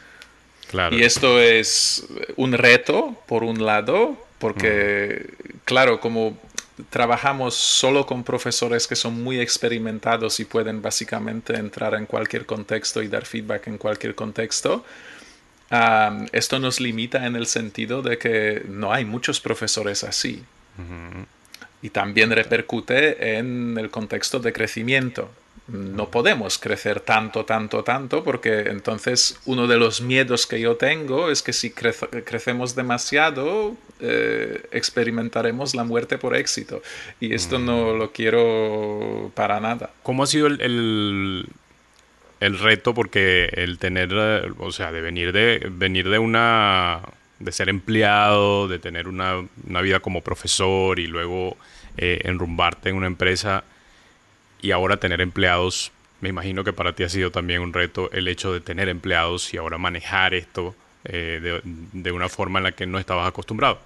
Y 0.90 1.02
esto 1.02 1.40
es 1.40 2.06
un 2.36 2.52
reto, 2.52 3.16
por 3.26 3.42
un 3.42 3.64
lado, 3.64 4.16
porque, 4.38 5.26
mm. 5.26 5.56
claro, 5.64 6.00
como 6.00 6.38
trabajamos 6.90 7.54
solo 7.54 8.06
con 8.06 8.22
profesores 8.22 8.86
que 8.86 8.96
son 8.96 9.22
muy 9.22 9.40
experimentados 9.40 10.40
y 10.40 10.44
pueden 10.44 10.80
básicamente 10.80 11.56
entrar 11.56 11.94
en 11.94 12.06
cualquier 12.06 12.46
contexto 12.46 13.02
y 13.02 13.08
dar 13.08 13.24
feedback 13.24 13.66
en 13.66 13.78
cualquier 13.78 14.14
contexto, 14.14 14.84
esto 16.32 16.58
nos 16.58 16.80
limita 16.80 17.26
en 17.26 17.36
el 17.36 17.46
sentido 17.46 18.02
de 18.02 18.18
que 18.18 18.62
no 18.68 18.92
hay 18.92 19.04
muchos 19.04 19.40
profesores 19.40 20.04
así. 20.04 20.42
Y 21.82 21.90
también 21.90 22.30
repercute 22.30 23.38
en 23.38 23.76
el 23.78 23.90
contexto 23.90 24.38
de 24.40 24.52
crecimiento. 24.52 25.30
No 25.68 26.10
podemos 26.10 26.56
crecer 26.56 27.00
tanto, 27.00 27.44
tanto, 27.44 27.84
tanto, 27.84 28.24
porque 28.24 28.60
entonces 28.70 29.38
uno 29.44 29.66
de 29.66 29.76
los 29.76 30.00
miedos 30.00 30.46
que 30.46 30.60
yo 30.60 30.76
tengo 30.76 31.30
es 31.30 31.42
que 31.42 31.52
si 31.52 31.70
crecemos 31.70 32.74
demasiado, 32.74 33.76
eh, 34.00 34.62
experimentaremos 34.72 35.74
la 35.74 35.84
muerte 35.84 36.16
por 36.16 36.34
éxito. 36.34 36.80
Y 37.20 37.34
esto 37.34 37.58
no 37.58 37.92
lo 37.92 38.12
quiero 38.12 39.30
para 39.34 39.60
nada. 39.60 39.90
¿Cómo 40.02 40.22
ha 40.22 40.26
sido 40.26 40.46
el 40.46 40.62
el 40.62 41.46
reto 42.40 42.94
porque 42.94 43.50
el 43.52 43.78
tener, 43.78 44.10
eh, 44.12 44.52
o 44.58 44.72
sea, 44.72 44.92
de 44.92 45.00
venir 45.00 45.32
de, 45.32 45.68
venir 45.70 46.08
de 46.08 46.18
una, 46.18 47.02
de 47.38 47.52
ser 47.52 47.68
empleado, 47.68 48.68
de 48.68 48.78
tener 48.78 49.08
una, 49.08 49.42
vida 49.82 50.00
como 50.00 50.22
profesor 50.22 50.98
y 50.98 51.06
luego 51.06 51.56
eh, 51.96 52.20
enrumbarte 52.24 52.90
en 52.90 52.96
una 52.96 53.06
empresa 53.06 53.64
y 54.60 54.70
ahora 54.70 54.98
tener 54.98 55.20
empleados, 55.20 55.92
me 56.20 56.28
imagino 56.28 56.64
que 56.64 56.72
para 56.72 56.94
ti 56.94 57.04
ha 57.04 57.08
sido 57.08 57.30
también 57.30 57.60
un 57.60 57.72
reto 57.72 58.10
el 58.12 58.28
hecho 58.28 58.52
de 58.52 58.60
tener 58.60 58.88
empleados 58.88 59.52
y 59.54 59.56
ahora 59.56 59.78
manejar 59.78 60.34
esto 60.34 60.74
eh, 61.04 61.40
de, 61.42 61.60
de 61.64 62.12
una 62.12 62.28
forma 62.28 62.58
en 62.58 62.64
la 62.64 62.72
que 62.72 62.86
no 62.86 62.98
estabas 62.98 63.28
acostumbrado. 63.28 63.80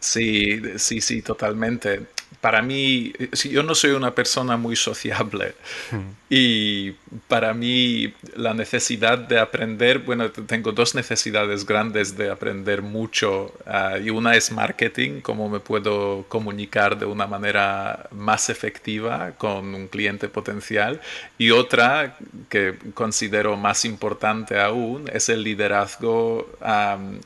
Sí, 0.00 0.78
sí, 0.78 1.00
sí, 1.00 1.22
totalmente 1.22 2.06
para 2.40 2.62
mí, 2.62 3.12
si 3.32 3.50
yo 3.50 3.62
no 3.62 3.74
soy 3.74 3.90
una 3.92 4.14
persona 4.14 4.56
muy 4.56 4.76
sociable. 4.76 5.54
Hmm. 5.90 6.12
y 6.30 6.92
para 7.26 7.54
mí 7.54 8.12
la 8.36 8.52
necesidad 8.52 9.18
de 9.18 9.38
aprender, 9.38 10.00
bueno, 10.00 10.30
tengo 10.30 10.72
dos 10.72 10.94
necesidades 10.94 11.64
grandes 11.64 12.16
de 12.16 12.30
aprender 12.30 12.82
mucho 12.82 13.54
ah, 13.66 13.96
y 13.98 14.10
una 14.10 14.36
es 14.36 14.52
marketing, 14.52 15.20
cómo 15.22 15.48
me 15.48 15.58
puedo 15.60 16.26
comunicar 16.28 16.98
de 16.98 17.06
una 17.06 17.26
manera 17.26 18.08
más 18.12 18.50
efectiva 18.50 19.32
con 19.38 19.74
un 19.74 19.88
cliente 19.88 20.28
potencial. 20.28 21.00
Y 21.38 21.50
otra 21.50 22.18
que 22.48 22.74
considero 22.94 23.56
más 23.56 23.84
importante 23.84 24.60
aún 24.60 25.10
es 25.12 25.28
el 25.28 25.42
liderazgo 25.42 26.50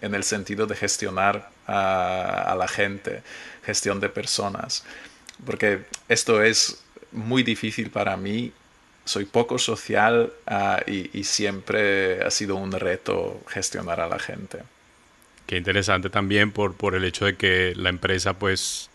en 0.01 0.15
el 0.15 0.23
sentido 0.23 0.67
de 0.67 0.77
gestionar 0.77 1.51
a 1.67 2.55
la 2.59 2.69
gente 2.69 3.23
gestión 3.65 4.01
de 4.01 4.09
personas, 4.09 4.85
porque 5.45 5.85
esto 6.09 6.43
es 6.43 6.83
muy 7.13 7.43
difícil 7.43 7.91
para 7.91 8.17
mí. 8.17 8.53
Soy 9.05 9.25
poco 9.25 9.59
social 9.59 10.33
ah, 10.47 10.81
y, 10.87 11.25
siempre 11.25 12.23
ha 12.23 12.31
sido 12.31 12.55
un 12.55 12.71
reto 12.71 13.43
gestionar 13.49 14.01
a 14.01 14.07
la 14.07 14.19
gente. 14.19 14.59
Qué 15.47 15.57
interesante 15.57 16.09
también 16.09 16.53
por, 16.53 16.75
por 16.75 16.95
el 16.95 17.05
hecho 17.05 17.25
de 17.25 17.37
que 17.37 17.75
la 17.75 17.89
empresa 17.89 18.35
pues 18.35 18.91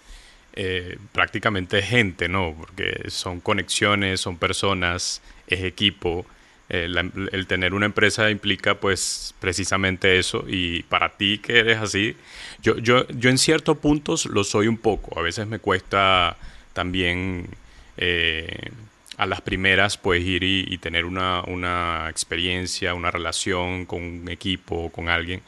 eh, 0.54 0.98
prácticamente 1.12 1.80
es 1.80 1.86
gente, 1.86 2.30
¿no? 2.30 2.56
Porque 2.58 3.10
son 3.10 3.42
conexiones, 3.42 4.22
son 4.22 4.38
personas, 4.38 5.22
es 5.48 5.64
equipo 5.64 6.26
el, 6.70 7.48
tener 7.48 7.74
una 7.74 7.86
empresa 7.86 8.30
implica 8.30 8.76
pues 8.76 9.34
precisamente 9.40 10.20
eso 10.20 10.44
y 10.48 10.84
para 10.84 11.10
ti 11.16 11.38
que 11.38 11.60
eres 11.60 11.78
así, 11.78 12.18
yo, 12.62 12.78
yo, 12.78 13.08
yo 13.08 13.30
en 13.30 13.38
ciertos 13.38 13.78
puntos 13.78 14.26
lo 14.26 14.44
soy 14.44 14.68
un 14.68 14.78
poco, 14.78 15.18
a 15.18 15.22
veces 15.22 15.48
me 15.48 15.60
cuesta 15.60 16.38
también 16.74 17.48
eh, 17.98 18.72
a 19.18 19.26
las 19.26 19.42
primeras 19.42 19.98
pues 19.98 20.24
ir 20.24 20.44
y, 20.44 20.78
tener 20.78 21.06
una, 21.06 21.42
una, 21.48 22.08
experiencia, 22.10 22.94
una 22.94 23.12
relación 23.12 23.86
con 23.86 24.02
un 24.04 24.30
equipo, 24.30 24.92
con 24.92 25.08
alguien, 25.10 25.42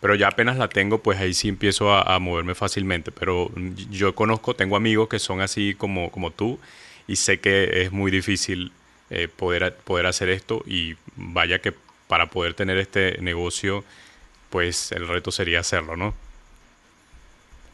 pero 0.00 0.14
ya 0.14 0.28
apenas 0.28 0.58
la 0.58 0.68
tengo 0.68 0.98
pues 0.98 1.18
ahí 1.18 1.32
sí 1.32 1.48
empiezo 1.48 1.92
a, 1.92 2.14
a 2.14 2.18
moverme 2.18 2.54
fácilmente, 2.54 3.12
pero 3.12 3.50
yo 3.90 4.14
conozco, 4.14 4.54
tengo 4.54 4.76
amigos 4.76 5.08
que 5.08 5.18
son 5.18 5.40
así 5.40 5.74
como, 5.74 6.10
como 6.10 6.30
tú 6.32 6.58
y 7.08 7.16
sé 7.16 7.40
que 7.40 7.82
es 7.82 7.92
muy 7.92 8.10
difícil 8.10 8.72
eh, 9.10 9.28
poder, 9.28 9.76
poder 9.76 10.06
hacer 10.06 10.28
esto 10.28 10.62
y 10.66 10.96
vaya 11.16 11.60
que 11.60 11.74
para 12.08 12.26
poder 12.26 12.54
tener 12.54 12.78
este 12.78 13.18
negocio, 13.20 13.84
pues 14.50 14.92
el 14.92 15.08
reto 15.08 15.30
sería 15.32 15.60
hacerlo, 15.60 15.96
¿no? 15.96 16.14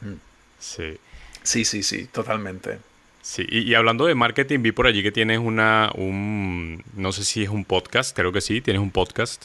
Mm. 0.00 0.14
Sí. 0.58 0.98
Sí, 1.42 1.64
sí, 1.64 1.82
sí, 1.82 2.06
totalmente. 2.06 2.78
Sí, 3.20 3.46
y, 3.48 3.74
hablando 3.74 4.06
de 4.06 4.14
marketing, 4.14 4.62
vi 4.62 4.72
por 4.72 4.86
allí 4.86 5.02
que 5.02 5.12
tienes 5.12 5.38
una, 5.38 5.92
un, 5.94 6.82
no 6.96 7.12
sé 7.12 7.24
si 7.24 7.44
es 7.44 7.50
un 7.50 7.64
podcast, 7.64 8.16
creo 8.16 8.32
que 8.32 8.40
sí, 8.40 8.60
tienes 8.60 8.82
un 8.82 8.90
podcast. 8.90 9.44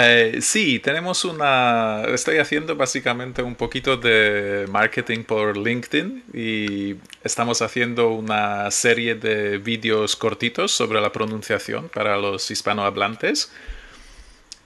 Eh, 0.00 0.38
sí, 0.42 0.78
tenemos 0.78 1.24
una... 1.24 2.04
Estoy 2.04 2.38
haciendo 2.38 2.76
básicamente 2.76 3.42
un 3.42 3.56
poquito 3.56 3.96
de 3.96 4.64
marketing 4.70 5.24
por 5.24 5.56
LinkedIn 5.56 6.22
y 6.32 6.94
estamos 7.24 7.62
haciendo 7.62 8.10
una 8.10 8.70
serie 8.70 9.16
de 9.16 9.58
vídeos 9.58 10.14
cortitos 10.14 10.70
sobre 10.70 11.00
la 11.00 11.10
pronunciación 11.10 11.88
para 11.88 12.16
los 12.16 12.48
hispanohablantes. 12.48 13.50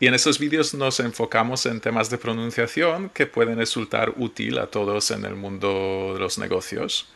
Y 0.00 0.06
en 0.06 0.12
esos 0.12 0.38
vídeos 0.38 0.74
nos 0.74 1.00
enfocamos 1.00 1.64
en 1.64 1.80
temas 1.80 2.10
de 2.10 2.18
pronunciación 2.18 3.08
que 3.08 3.24
pueden 3.26 3.56
resultar 3.56 4.12
útil 4.18 4.58
a 4.58 4.66
todos 4.66 5.10
en 5.12 5.24
el 5.24 5.34
mundo 5.34 6.10
de 6.12 6.20
los 6.20 6.36
negocios. 6.36 7.08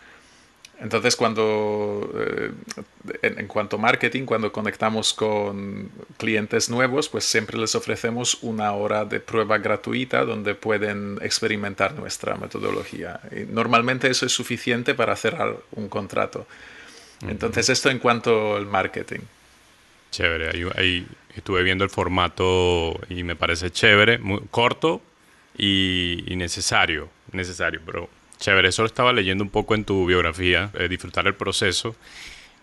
Entonces, 0.78 1.16
cuando, 1.16 2.10
eh, 2.14 2.52
en, 3.22 3.46
cuanto 3.46 3.76
a 3.76 3.78
marketing, 3.78 4.26
cuando 4.26 4.52
conectamos 4.52 5.14
con 5.14 5.90
clientes 6.18 6.68
nuevos, 6.68 7.08
pues 7.08 7.24
siempre 7.24 7.56
les 7.56 7.74
ofrecemos 7.74 8.38
una 8.42 8.72
hora 8.72 9.06
de 9.06 9.20
prueba 9.20 9.56
gratuita 9.56 10.24
donde 10.24 10.54
pueden 10.54 11.18
experimentar 11.22 11.94
nuestra 11.94 12.36
metodología. 12.36 13.20
Y 13.32 13.50
normalmente 13.50 14.10
eso 14.10 14.26
es 14.26 14.32
suficiente 14.32 14.94
para 14.94 15.16
cerrar 15.16 15.56
un 15.72 15.88
contrato. 15.88 16.46
Entonces, 17.26 17.70
esto 17.70 17.88
en 17.88 17.98
cuanto 17.98 18.56
al 18.56 18.66
marketing. 18.66 19.20
Chévere, 20.10 20.50
ahí, 20.76 21.06
estuve 21.34 21.62
viendo 21.62 21.84
el 21.84 21.90
formato 21.90 23.00
y 23.08 23.22
me 23.22 23.34
parece 23.34 23.70
chévere, 23.70 24.18
muy 24.18 24.42
corto 24.50 25.00
y, 25.56 26.22
y 26.26 26.36
necesario, 26.36 27.08
necesario, 27.32 27.80
pero 27.84 28.10
Chévere, 28.38 28.68
eso 28.68 28.82
lo 28.82 28.86
estaba 28.86 29.12
leyendo 29.12 29.44
un 29.44 29.50
poco 29.50 29.74
en 29.74 29.84
tu 29.84 30.06
biografía, 30.06 30.70
eh, 30.74 30.88
disfrutar 30.88 31.26
el 31.26 31.34
proceso. 31.34 31.96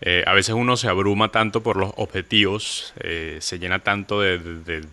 Eh, 0.00 0.22
a 0.26 0.34
veces 0.34 0.54
uno 0.54 0.76
se 0.76 0.88
abruma 0.88 1.30
tanto 1.30 1.62
por 1.62 1.76
los 1.76 1.92
objetivos, 1.96 2.92
eh, 3.00 3.38
se 3.40 3.58
llena 3.58 3.80
tanto 3.80 4.20
de, 4.20 4.84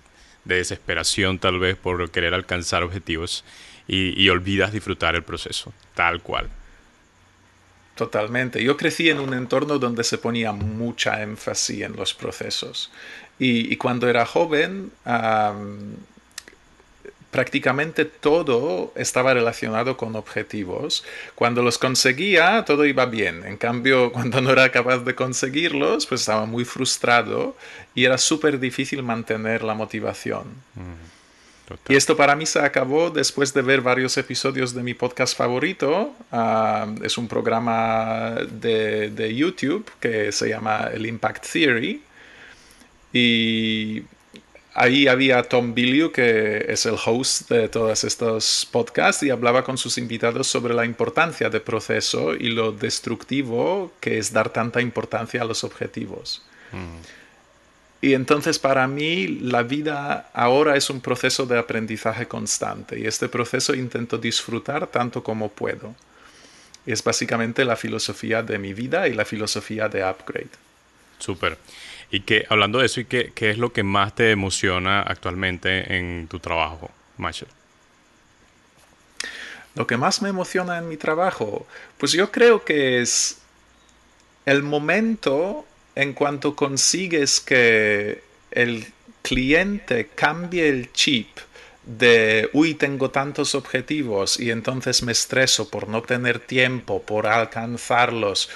desesperación 0.44 1.38
tal 1.38 1.60
vez 1.60 1.76
por 1.76 2.10
querer 2.10 2.34
alcanzar 2.34 2.82
objetivos 2.82 3.46
y, 3.88 4.28
olvidas 4.30 4.72
disfrutar 4.72 5.16
el 5.16 5.24
proceso, 5.24 5.74
tal 5.94 6.22
cual. 6.22 6.50
Totalmente. 7.96 8.64
Yo 8.64 8.78
crecí 8.78 9.10
en 9.10 9.20
un 9.20 9.34
entorno 9.34 9.78
donde 9.78 10.04
se 10.04 10.18
ponía 10.18 10.52
mucha 10.52 11.22
énfasis 11.22 11.82
en 11.82 11.96
los 11.96 12.14
procesos. 12.14 12.92
Y, 13.38 13.76
cuando 13.78 14.08
era 14.08 14.26
joven, 14.26 14.92
prácticamente 17.32 18.04
todo 18.06 18.92
estaba 18.96 19.34
relacionado 19.34 19.98
con 19.98 20.16
objetivos. 20.16 21.04
Cuando 21.34 21.64
los 21.64 21.78
conseguía, 21.78 22.64
todo 22.66 22.86
iba 22.86 23.06
bien. 23.06 23.46
En 23.46 23.58
cambio, 23.58 24.12
cuando 24.14 24.42
no 24.42 24.52
era 24.52 24.70
capaz 24.70 25.00
de 25.00 25.16
conseguirlos, 25.16 26.06
pues 26.06 26.22
estaba 26.22 26.46
muy 26.46 26.66
frustrado 26.66 27.56
y 27.96 28.04
era 28.04 28.18
súper 28.18 28.60
difícil 28.60 29.02
mantener 29.02 29.64
la 29.64 29.74
motivación. 29.74 30.46
y 31.88 31.96
esto 31.96 32.18
para 32.18 32.36
mí 32.36 32.46
se 32.46 32.60
acabó 32.60 33.10
después 33.10 33.54
de 33.54 33.62
ver 33.62 33.80
varios 33.80 34.18
episodios 34.18 34.74
de 34.74 34.84
mi 34.84 34.94
podcast 34.94 35.38
favorito. 35.38 36.14
Ah, 36.32 36.94
es 37.02 37.18
un 37.18 37.30
programa 37.30 38.36
de, 38.52 39.10
de 39.10 39.34
YouTube 39.34 39.90
que 40.02 40.34
se 40.34 40.50
llama 40.50 40.90
el 40.94 41.06
Impact 41.06 41.46
Theory. 41.50 42.04
Y 43.14 44.04
ahí 44.74 45.08
había 45.08 45.44
Tom 45.44 45.74
Billieu, 45.74 46.12
que 46.12 46.66
es 46.68 46.86
el 46.86 46.96
host 47.04 47.50
de 47.50 47.70
todos 47.70 48.04
estos 48.04 48.68
podcasts, 48.72 49.24
y 49.24 49.30
hablaba 49.30 49.64
con 49.64 49.78
sus 49.78 49.98
invitados 49.98 50.48
sobre 50.48 50.74
la 50.74 50.86
importancia 50.86 51.50
del 51.50 51.62
proceso 51.62 52.34
y 52.34 52.50
lo 52.50 52.72
destructivo 52.72 53.92
que 54.00 54.18
es 54.18 54.32
dar 54.32 54.50
tanta 54.50 54.82
importancia 54.82 55.42
a 55.42 55.46
los 55.46 55.64
objetivos. 55.64 56.44
Mm. 56.72 57.22
Y 58.04 58.16
entonces 58.16 58.58
para 58.58 58.88
mí 58.88 59.28
la 59.28 59.62
vida 59.62 60.32
ahora 60.34 60.76
es 60.76 60.90
un 60.90 61.02
proceso 61.02 61.46
de 61.46 61.60
aprendizaje 61.60 62.28
constante 62.28 63.00
y 63.00 63.06
este 63.06 63.30
proceso 63.30 63.76
intento 63.76 64.18
disfrutar 64.18 64.88
tanto 64.88 65.22
como 65.24 65.50
puedo. 65.50 65.94
Es 66.88 67.04
básicamente 67.04 67.64
la 67.64 67.76
filosofía 67.76 68.42
de 68.42 68.58
mi 68.58 68.74
vida 68.74 69.08
y 69.08 69.14
la 69.14 69.24
filosofía 69.24 69.88
de 69.88 70.04
Upgrade. 70.04 70.50
Súper. 71.22 71.58
Y 72.10 72.22
que, 72.22 72.46
hablando 72.50 72.80
de 72.80 72.88
eso, 72.88 73.00
¿y 73.00 73.06
qué, 73.06 73.32
qué, 73.34 73.52
es 73.52 73.58
lo 73.58 73.72
que 73.72 73.84
más 73.84 74.16
te 74.16 74.32
emociona 74.32 75.02
actualmente 75.02 75.98
en 75.98 76.28
tu 76.28 76.40
trabajo, 76.40 76.92
Marshall? 77.18 77.48
Lo 79.76 79.88
que 79.88 79.96
más 79.96 80.22
me 80.22 80.30
emociona 80.30 80.78
en 80.78 80.90
mi 80.90 80.98
trabajo, 80.98 81.66
pues 81.98 82.12
yo 82.12 82.32
creo 82.32 82.66
que 82.66 83.02
es 83.02 83.38
el 84.46 84.64
momento 84.64 85.66
en 85.96 86.14
cuanto 86.14 86.56
consigues 86.56 87.40
que 87.40 88.24
el 88.52 88.88
cliente 89.22 90.10
cambie 90.14 90.68
el 90.68 90.92
chip 90.92 91.28
de, 91.84 92.50
uy, 92.54 92.76
tengo 92.76 93.10
tantos 93.10 93.56
objetivos 93.56 94.40
y 94.40 94.52
entonces 94.52 95.04
me 95.04 95.12
estreso 95.12 95.70
por 95.70 95.88
no 95.88 96.02
tener 96.02 96.40
tiempo, 96.40 97.02
por 97.02 97.28
alcanzarlos, 97.28 98.50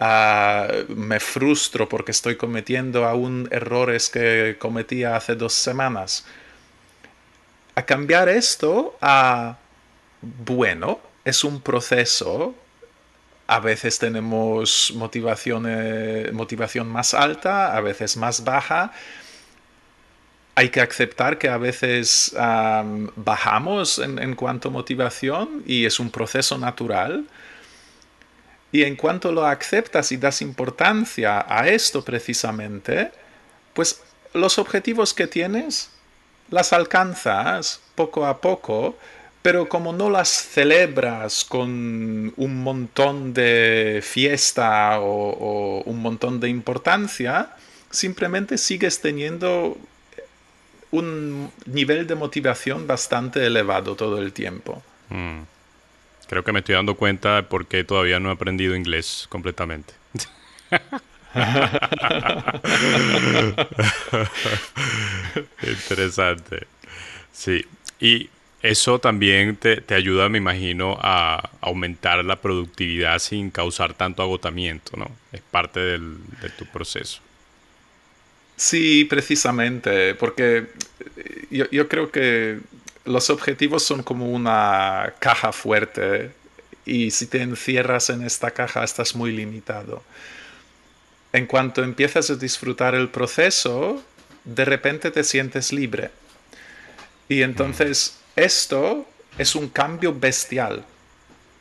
me 0.00 1.18
frustro 1.18 1.88
porque 1.88 2.12
estoy 2.12 2.36
cometiendo 2.36 3.04
aún 3.04 3.48
errores 3.50 4.08
que 4.08 4.56
cometía 4.58 5.16
hace 5.16 5.34
dos 5.34 5.52
semanas. 5.52 6.24
A 7.74 7.84
cambiar 7.84 8.28
esto 8.28 8.96
a, 9.00 9.56
bueno, 10.20 11.00
es 11.24 11.42
un 11.44 11.60
proceso. 11.60 12.54
A 13.46 13.60
veces 13.60 13.98
tenemos 13.98 14.92
motivación, 14.94 15.66
motivación 16.32 16.88
más 16.88 17.14
alta, 17.14 17.76
a 17.76 17.80
veces 17.80 18.16
más 18.16 18.44
baja. 18.44 18.92
Hay 20.54 20.68
que 20.70 20.80
aceptar 20.80 21.38
que 21.38 21.48
a 21.48 21.56
veces 21.56 22.34
bajamos 23.16 23.98
en, 23.98 24.18
en 24.18 24.34
cuanto 24.34 24.68
a 24.68 24.72
motivación 24.72 25.62
y 25.66 25.86
es 25.86 25.98
un 25.98 26.10
proceso 26.10 26.58
natural 26.58 27.26
y 28.70 28.82
en 28.82 28.96
cuanto 28.96 29.32
lo 29.32 29.46
aceptas 29.46 30.12
y 30.12 30.16
das 30.16 30.42
importancia 30.42 31.44
a 31.48 31.68
esto 31.68 32.04
precisamente, 32.04 33.10
pues 33.74 34.02
los 34.34 34.58
objetivos 34.58 35.14
que 35.14 35.26
tienes 35.26 35.90
las 36.50 36.72
alcanzas 36.72 37.80
poco 37.94 38.26
a 38.26 38.40
poco, 38.40 38.96
pero 39.42 39.68
como 39.68 39.92
no 39.92 40.10
las 40.10 40.28
celebras 40.28 41.44
con 41.44 42.32
un 42.36 42.62
montón 42.62 43.32
de 43.32 44.00
fiesta 44.02 45.00
o, 45.00 45.82
un 45.84 46.02
montón 46.02 46.40
de 46.40 46.48
importancia, 46.48 47.50
simplemente 47.90 48.58
sigues 48.58 49.00
teniendo 49.00 49.78
un 50.90 51.50
nivel 51.66 52.06
de 52.06 52.14
motivación 52.14 52.86
bastante 52.86 53.46
elevado 53.46 53.94
todo 53.94 54.18
el 54.18 54.32
tiempo. 54.32 54.82
Mm. 55.10 55.40
Creo 56.28 56.44
que 56.44 56.52
me 56.52 56.58
estoy 56.60 56.74
dando 56.74 56.94
cuenta 56.94 57.36
de 57.36 57.42
por 57.44 57.66
qué 57.66 57.84
todavía 57.84 58.20
no 58.20 58.28
he 58.28 58.32
aprendido 58.32 58.76
inglés 58.76 59.26
completamente. 59.30 59.94
Interesante. 65.62 66.66
Sí. 67.32 67.64
Y 68.00 68.28
eso 68.62 68.98
también 68.98 69.56
te, 69.56 69.82
ayuda, 69.94 70.28
me 70.28 70.38
imagino, 70.38 70.98
a 71.00 71.50
aumentar 71.60 72.24
la 72.24 72.36
productividad 72.36 73.18
sin 73.20 73.50
causar 73.50 73.94
tanto 73.94 74.22
agotamiento, 74.22 74.96
¿no? 74.96 75.10
Es 75.32 75.40
parte 75.40 75.80
del, 75.80 76.16
de 76.42 76.50
tu 76.50 76.66
proceso. 76.66 77.20
Sí, 78.56 79.04
precisamente, 79.04 80.14
porque 80.16 80.66
yo, 81.50 81.70
yo, 81.70 81.88
creo 81.88 82.10
que 82.10 82.58
los 83.08 83.30
objetivos 83.30 83.82
son 83.82 84.02
como 84.02 84.26
una 84.30 85.14
caja 85.18 85.52
fuerte 85.52 86.30
y 86.84 87.10
si 87.10 87.26
te 87.26 87.42
encierras 87.42 88.10
en 88.10 88.22
esta 88.22 88.50
caja 88.50 88.84
estás 88.84 89.14
muy 89.14 89.32
limitado. 89.32 90.02
En 91.32 91.46
cuanto 91.46 91.82
empiezas 91.82 92.30
a 92.30 92.36
disfrutar 92.36 92.94
el 92.94 93.08
proceso, 93.08 94.02
de 94.44 94.64
repente 94.64 95.10
te 95.10 95.24
sientes 95.24 95.72
libre. 95.72 96.10
Y 97.28 97.42
entonces 97.42 98.18
esto 98.36 99.06
es 99.36 99.54
un 99.54 99.68
cambio 99.68 100.14
bestial, 100.18 100.84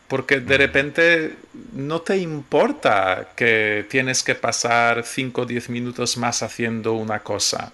porque 0.07 0.39
de 0.39 0.57
repente 0.57 1.35
no 1.73 2.01
te 2.01 2.17
importa 2.17 3.29
que 3.35 3.85
tienes 3.89 4.23
que 4.23 4.35
pasar 4.35 5.03
5 5.05 5.41
o 5.41 5.45
10 5.45 5.69
minutos 5.69 6.17
más 6.17 6.43
haciendo 6.43 6.93
una 6.93 7.19
cosa. 7.19 7.73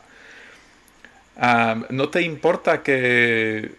No 1.37 2.09
te 2.09 2.21
importa 2.21 2.83
que 2.83 3.71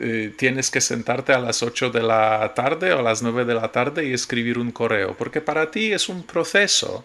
eh, 0.00 0.32
tienes 0.36 0.70
que 0.70 0.80
sentarte 0.80 1.32
a 1.32 1.40
las 1.40 1.62
8 1.62 1.90
de 1.90 2.02
la 2.02 2.52
tarde 2.54 2.92
o 2.92 3.00
a 3.00 3.02
las 3.02 3.20
9 3.20 3.44
de 3.44 3.54
la 3.54 3.72
tarde 3.72 4.06
y 4.06 4.12
escribir 4.12 4.58
un 4.58 4.70
correo, 4.70 5.16
porque 5.16 5.40
para 5.40 5.70
ti 5.70 5.92
es 5.92 6.08
un 6.08 6.22
proceso. 6.22 7.04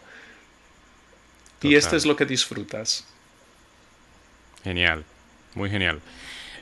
Y 1.61 1.75
esto 1.75 1.95
es 1.95 2.05
lo 2.05 2.15
que 2.15 2.25
disfrutas. 2.25 3.07
Genial, 4.63 5.05
muy 5.55 5.69
genial. 5.69 6.01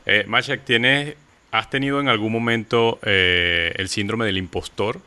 Eh, 0.05 0.23
Machek, 0.27 0.63
¿tienes, 0.63 1.15
¿has 1.51 1.69
tenido 1.69 1.99
en 1.99 2.07
algún 2.07 2.31
momento 2.31 2.99
eh, 3.03 3.73
el 3.75 3.89
síndrome 3.89 4.25
del 4.25 4.37
impostor? 4.37 5.01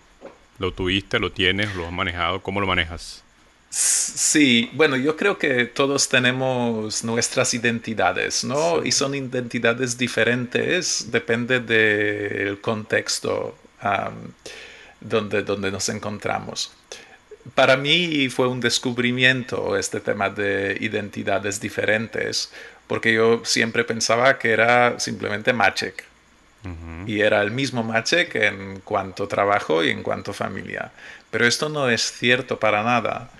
¿Lo 0.59 0.73
tuviste, 0.73 1.19
lo 1.19 1.33
tienes, 1.33 1.75
lo 1.75 1.87
has 1.87 1.93
manejado? 1.93 2.43
¿Cómo 2.43 2.61
lo 2.61 2.67
manejas? 2.67 3.25
Sí, 3.77 4.71
bueno, 4.75 4.95
yo 4.97 5.17
creo 5.17 5.37
que 5.37 5.65
todos 5.65 6.09
tenemos 6.09 7.03
nuestras 7.03 7.55
identidades, 7.55 8.45
¿no? 8.45 8.85
Y 8.85 8.93
son 8.93 9.17
identidades 9.17 9.99
diferentes, 9.99 11.11
depende 11.11 11.59
del 11.59 12.61
contexto 12.61 13.59
donde, 15.01 15.43
donde 15.43 15.73
nos 15.73 15.89
encontramos. 15.89 16.73
Para 17.57 17.77
mí 17.77 18.29
fue 18.29 18.47
un 18.47 18.61
descubrimiento 18.61 19.77
este 19.77 19.99
tema 19.99 20.31
de 20.31 20.77
identidades 20.81 21.61
diferentes, 21.61 22.53
porque 22.87 23.13
yo 23.13 23.45
siempre 23.45 23.83
pensaba 23.83 24.39
que 24.39 24.53
era 24.53 25.01
simplemente 25.01 25.53
Machek. 25.53 26.05
Y 27.07 27.21
era 27.21 27.43
el 27.43 27.51
mismo 27.51 27.83
Machek 27.83 28.37
en 28.37 28.81
cuanto 28.85 29.27
trabajo 29.27 29.83
y 29.83 29.91
en 29.91 30.05
cuanto 30.05 30.33
familia. 30.33 30.93
Pero 31.31 31.45
esto 31.45 31.69
no 31.69 31.91
es 31.91 32.13
cierto 32.13 32.61
para 32.61 32.85
nada. 32.85 33.31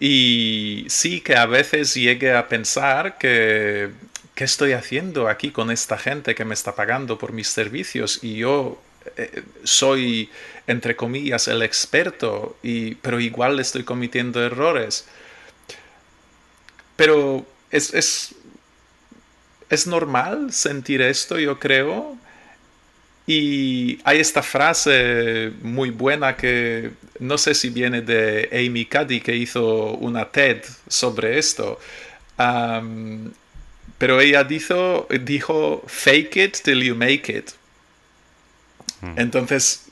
Y 0.00 0.86
sí 0.88 1.20
que 1.20 1.36
a 1.36 1.44
veces 1.46 1.94
llegué 1.94 2.34
a 2.34 2.48
pensar 2.48 3.18
que, 3.18 3.90
¿qué 4.34 4.44
estoy 4.44 4.72
haciendo 4.72 5.28
aquí 5.28 5.50
con 5.50 5.70
esta 5.70 5.98
gente 5.98 6.34
que 6.34 6.46
me 6.46 6.54
está 6.54 6.74
pagando 6.74 7.18
por 7.18 7.32
mis 7.32 7.48
servicios? 7.48 8.18
Y 8.22 8.36
yo 8.36 8.80
eh, 9.18 9.42
soy, 9.62 10.30
entre 10.66 10.96
comillas, 10.96 11.48
el 11.48 11.62
experto, 11.62 12.56
y, 12.62 12.94
pero 12.96 13.20
igual 13.20 13.60
estoy 13.60 13.84
cometiendo 13.84 14.42
errores. 14.42 15.06
Pero 16.96 17.46
es, 17.70 17.92
es, 17.92 18.34
es 19.68 19.86
normal 19.86 20.52
sentir 20.52 21.02
esto, 21.02 21.38
yo 21.38 21.58
creo. 21.58 22.16
Y 23.32 24.00
hay 24.02 24.18
esta 24.18 24.42
frase 24.42 25.52
muy 25.62 25.90
buena 25.90 26.36
que 26.36 26.90
no 27.20 27.38
sé 27.38 27.54
si 27.54 27.70
viene 27.70 28.02
de 28.02 28.48
Amy 28.52 28.86
Cuddy, 28.86 29.20
que 29.20 29.36
hizo 29.36 29.92
una 29.92 30.24
TED 30.32 30.64
sobre 30.88 31.38
esto. 31.38 31.78
pero 33.98 34.20
ella 34.20 34.42
dijo, 34.42 35.06
dijo, 35.20 35.84
fake 35.86 36.36
it 36.38 36.56
till 36.60 36.82
you 36.82 36.96
make 36.96 37.32
it. 37.32 37.50
Hmm. 39.00 39.16
Entonces, 39.16 39.84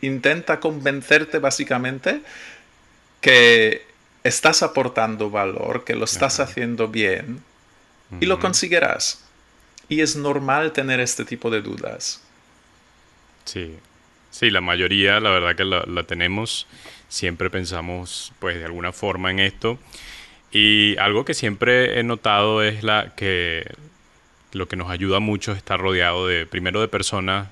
intenta 0.00 0.58
convencerte 0.58 1.38
básicamente 1.38 2.22
que 3.20 3.86
estás 4.24 4.64
aportando 4.64 5.30
valor, 5.30 5.84
que 5.84 5.94
lo 5.94 6.06
estás 6.06 6.40
haciendo 6.40 6.88
bien 6.88 7.40
y 8.20 8.26
lo 8.26 8.40
conseguirás. 8.40 9.22
Y 9.88 10.00
es 10.00 10.16
normal 10.16 10.72
tener 10.72 10.98
este 10.98 11.24
tipo 11.24 11.48
de 11.48 11.62
dudas. 11.62 12.20
Sí, 13.44 13.76
sí, 14.30 14.50
la 14.50 14.60
mayoría, 14.60 15.20
la 15.20 15.30
verdad 15.30 15.56
que 15.56 15.64
la, 15.64 16.02
tenemos. 16.04 16.66
Siempre 17.08 17.50
pensamos, 17.50 18.32
pues, 18.38 18.58
de 18.58 18.64
alguna 18.64 18.92
forma 18.92 19.30
en 19.30 19.40
esto. 19.40 19.78
Y 20.50 20.96
algo 20.98 21.24
que 21.24 21.34
siempre 21.34 21.98
he 21.98 22.02
notado 22.02 22.62
es 22.62 22.82
la 22.82 23.14
que 23.16 23.64
lo 24.52 24.68
que 24.68 24.76
nos 24.76 24.90
ayuda 24.90 25.18
mucho 25.18 25.52
es 25.52 25.58
estar 25.58 25.80
rodeado 25.80 26.26
de, 26.26 26.46
primero, 26.46 26.80
de 26.80 26.88
personas 26.88 27.48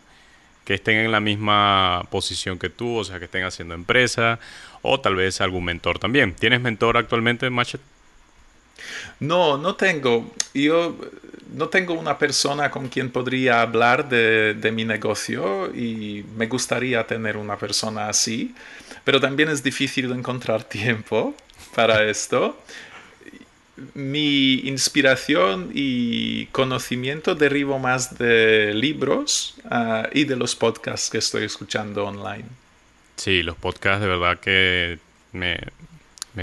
que 0.64 0.74
estén 0.74 0.98
en 0.98 1.10
la 1.10 1.20
misma 1.20 2.06
posición 2.10 2.58
que 2.58 2.68
tú, 2.70 2.98
o 2.98 3.04
sea, 3.04 3.18
que 3.18 3.24
estén 3.24 3.44
haciendo 3.44 3.74
empresa, 3.74 4.38
o 4.82 5.00
tal 5.00 5.16
vez 5.16 5.40
algún 5.40 5.64
mentor 5.64 5.98
también. 5.98 6.34
¿Tienes 6.34 6.60
mentor 6.60 6.96
actualmente, 6.96 7.48
Machet? 7.50 7.80
No, 9.20 9.58
no 9.58 9.74
tengo. 9.74 10.32
Yo 10.54 10.96
no 11.54 11.68
tengo 11.68 11.94
una 11.94 12.18
persona 12.18 12.70
con 12.70 12.88
quien 12.88 13.10
podría 13.10 13.62
hablar 13.62 14.08
de, 14.08 14.72
mi 14.72 14.84
negocio 14.84 15.74
y 15.74 16.24
me 16.36 16.46
gustaría 16.46 17.06
tener 17.06 17.36
una 17.36 17.56
persona 17.56 18.08
así, 18.08 18.54
pero 19.04 19.20
también 19.20 19.48
es 19.48 19.62
difícil 19.62 20.10
encontrar 20.12 20.64
tiempo 20.64 21.34
para 21.74 22.04
esto 22.04 22.56
mi 23.94 24.54
inspiración 24.68 25.70
y 25.72 26.46
conocimiento 26.46 27.34
derivo 27.34 27.78
más 27.78 28.18
de 28.18 28.74
libros 28.74 29.54
ah, 29.70 30.08
y 30.12 30.24
de 30.24 30.36
los 30.36 30.54
podcasts 30.54 31.08
que 31.10 31.18
estoy 31.18 31.44
escuchando 31.44 32.04
online. 32.04 32.44
Sí, 33.16 33.42
los 33.42 33.56
podcasts 33.56 34.02
de 34.02 34.06
verdad 34.06 34.38
que 34.38 34.98
me, 35.32 35.58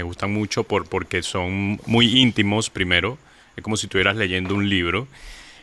gustan 0.02 0.32
mucho 0.32 0.64
por, 0.64 0.88
porque 0.88 1.22
son 1.22 1.80
muy 1.86 2.20
íntimos 2.20 2.70
primero. 2.70 3.18
Es 3.56 3.62
como 3.62 3.76
si 3.76 3.86
estuvieras 3.86 4.16
leyendo 4.16 4.54
un 4.54 4.68
libro 4.68 5.08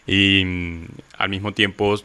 y 0.07 0.43
mm, 0.45 0.85
al 1.17 1.29
mismo 1.29 1.51
tiempo 1.53 1.95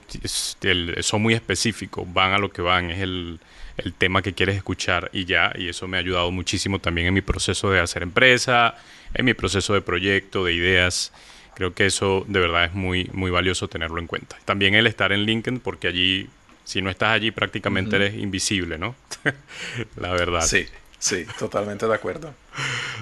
son 1.01 1.23
muy 1.23 1.35
específicos, 1.35 2.07
van 2.13 2.33
a 2.33 2.39
lo 2.39 2.51
que 2.51 2.63
van, 2.63 2.91
es 2.91 3.01
el, 3.01 3.41
el 3.77 3.93
tema 3.93 4.23
que 4.23 4.33
quieres 4.33 4.57
escuchar 4.57 5.11
y 5.13 5.25
ya, 5.25 5.53
y 5.57 5.69
eso 5.69 5.87
me 5.87 5.97
ha 5.97 6.01
ayudado 6.01 6.31
muchísimo 6.31 6.79
también 6.79 7.09
en 7.09 7.15
mi 7.15 7.21
proceso 7.21 7.71
de 7.71 7.81
hacer 7.81 8.03
empresa, 8.03 8.77
en 9.15 9.25
mi 9.25 9.35
proceso 9.35 9.75
de 9.75 9.81
proyecto, 9.81 10.45
de 10.45 10.55
ideas. 10.55 11.13
Creo 11.55 11.75
que 11.75 11.87
eso 11.87 12.25
de 12.27 12.41
verdad 12.41 12.65
es 12.65 12.73
muy, 12.73 13.11
muy 13.13 13.31
valioso 13.31 13.69
tenerlo 13.69 13.99
en 14.01 14.07
cuenta. 14.07 14.37
También 14.45 14.75
el 14.75 14.87
estar 14.87 15.13
en 15.13 15.25
LinkedIn, 15.25 15.61
porque 15.61 15.89
allí, 15.89 16.29
si 16.65 16.81
no 16.81 16.89
estás 16.89 17.11
allí, 17.11 17.33
prácticamente 17.33 17.97
eres 17.97 18.15
invisible, 18.15 18.79
¿no? 18.79 18.95
La 19.97 20.13
verdad. 20.13 20.43
Sí, 20.43 20.67
sí, 21.01 21.27
totalmente 21.39 21.89
de 21.89 21.95
acuerdo. 21.95 22.33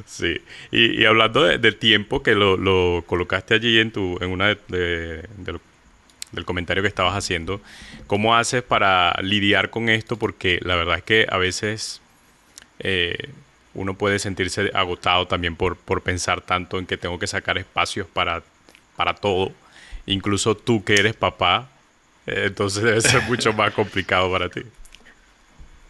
Sí, 0.07 0.41
y, 0.71 1.05
hablando 1.05 1.45
de, 1.45 1.73
tiempo, 1.73 2.23
que 2.23 2.35
lo, 2.35 3.05
colocaste 3.07 3.55
allí 3.55 3.79
en, 3.79 3.91
tu, 3.91 4.17
en 4.23 4.31
una 4.31 4.57
de, 4.69 5.29
del 6.33 6.45
comentario 6.47 6.83
que 6.83 6.89
estabas 6.89 7.15
haciendo, 7.15 7.61
¿cómo 8.07 8.35
haces 8.35 8.63
para 8.63 9.15
lidiar 9.23 9.69
con 9.69 9.91
esto? 9.91 10.17
Porque 10.17 10.59
la 10.63 10.77
verdad 10.77 10.97
es 10.97 11.05
que 11.05 11.27
a 11.29 11.37
veces... 11.37 12.01
Eh, 12.81 13.29
uno 13.79 13.95
puede 13.95 14.19
sentirse 14.19 14.71
agotado 14.75 15.27
también 15.27 15.55
por, 15.55 15.77
por 15.77 16.03
pensar 16.03 16.41
tanto 16.41 16.79
en 16.79 16.87
que 16.87 16.97
tengo 16.97 17.19
que 17.19 17.27
sacar 17.29 17.59
espacios 17.59 18.07
para, 18.09 18.43
para 18.97 19.15
todo. 19.15 19.53
Incluso 20.07 20.57
tú 20.57 20.83
que 20.83 20.95
eres 20.95 21.15
papá, 21.15 21.71
eh, 22.27 22.45
entonces 22.47 22.83
debe 22.83 23.01
ser 23.01 23.23
mucho 23.23 23.53
más 23.53 23.73
complicado 23.73 24.31
para 24.33 24.49
ti. 24.49 24.63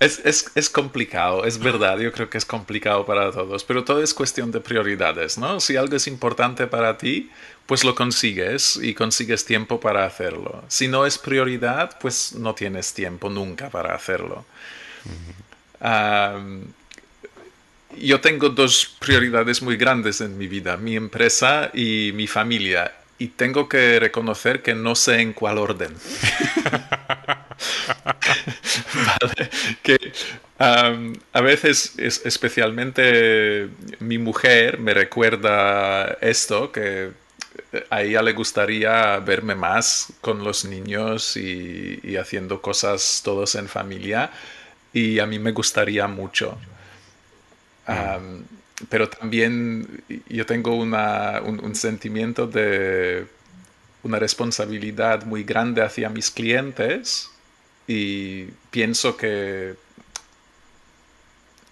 Es, 0.00 0.20
es, 0.24 0.52
es, 0.54 0.70
complicado, 0.70 1.44
es 1.44 1.58
verdad, 1.58 1.98
yo 1.98 2.12
creo 2.12 2.30
que 2.30 2.38
es 2.38 2.44
complicado 2.44 3.04
para 3.04 3.32
todos, 3.32 3.64
pero 3.64 3.82
todo 3.82 4.00
es 4.00 4.14
cuestión 4.14 4.52
de 4.52 4.60
prioridades, 4.60 5.38
¿no? 5.38 5.58
Si 5.58 5.76
algo 5.76 5.96
es 5.96 6.06
importante 6.06 6.68
para 6.68 6.96
ti, 6.98 7.30
pues 7.66 7.82
lo 7.82 7.96
consigues 7.96 8.78
y 8.80 8.94
consigues 8.94 9.44
tiempo 9.44 9.80
para 9.80 10.06
hacerlo. 10.06 10.64
Si 10.68 10.86
no 10.86 11.04
es 11.04 11.18
prioridad, 11.18 11.98
pues 12.00 12.32
no 12.34 12.54
tienes 12.54 12.94
tiempo 12.94 13.28
nunca 13.28 13.70
para 13.70 13.94
hacerlo. 13.94 14.44
yo 17.96 18.20
tengo 18.20 18.50
dos 18.50 18.96
prioridades 19.00 19.62
muy 19.62 19.76
grandes 19.76 20.20
en 20.20 20.38
mi 20.38 20.46
vida, 20.46 20.76
mi 20.76 20.94
empresa 20.94 21.70
y 21.74 22.12
mi 22.14 22.28
familia, 22.28 22.92
y 23.18 23.28
tengo 23.28 23.68
que 23.68 23.98
reconocer 23.98 24.62
que 24.62 24.74
no 24.74 24.94
sé 24.94 25.20
en 25.20 25.32
cuál 25.32 25.58
orden. 25.58 25.92
Que 29.82 30.12
a 30.58 31.40
veces, 31.40 31.94
especialmente 31.98 33.68
mi 34.00 34.18
mujer, 34.18 34.78
me 34.78 34.94
recuerda 34.94 36.18
esto, 36.20 36.72
que 36.72 37.12
a 37.90 38.02
ella 38.02 38.22
le 38.22 38.32
gustaría 38.32 39.18
verme 39.18 39.54
más 39.54 40.12
con 40.20 40.42
los 40.42 40.64
niños 40.64 41.36
y, 41.36 42.16
haciendo 42.16 42.60
cosas 42.60 43.20
todos 43.24 43.54
en 43.54 43.68
familia, 43.68 44.30
y 44.92 45.18
a 45.18 45.26
mí 45.26 45.38
me 45.38 45.52
gustaría 45.52 46.06
mucho. 46.06 46.58
Mm. 47.86 48.42
pero 48.90 49.08
también 49.08 50.02
yo 50.28 50.44
tengo 50.44 50.76
un 50.76 51.74
sentimiento 51.74 52.46
de 52.46 53.26
una 54.02 54.18
responsabilidad 54.18 55.24
muy 55.24 55.42
grande 55.42 55.82
hacia 55.82 56.10
mis 56.10 56.30
clientes 56.30 57.30
y 57.88 58.44
pienso 58.70 59.16
que 59.16 59.74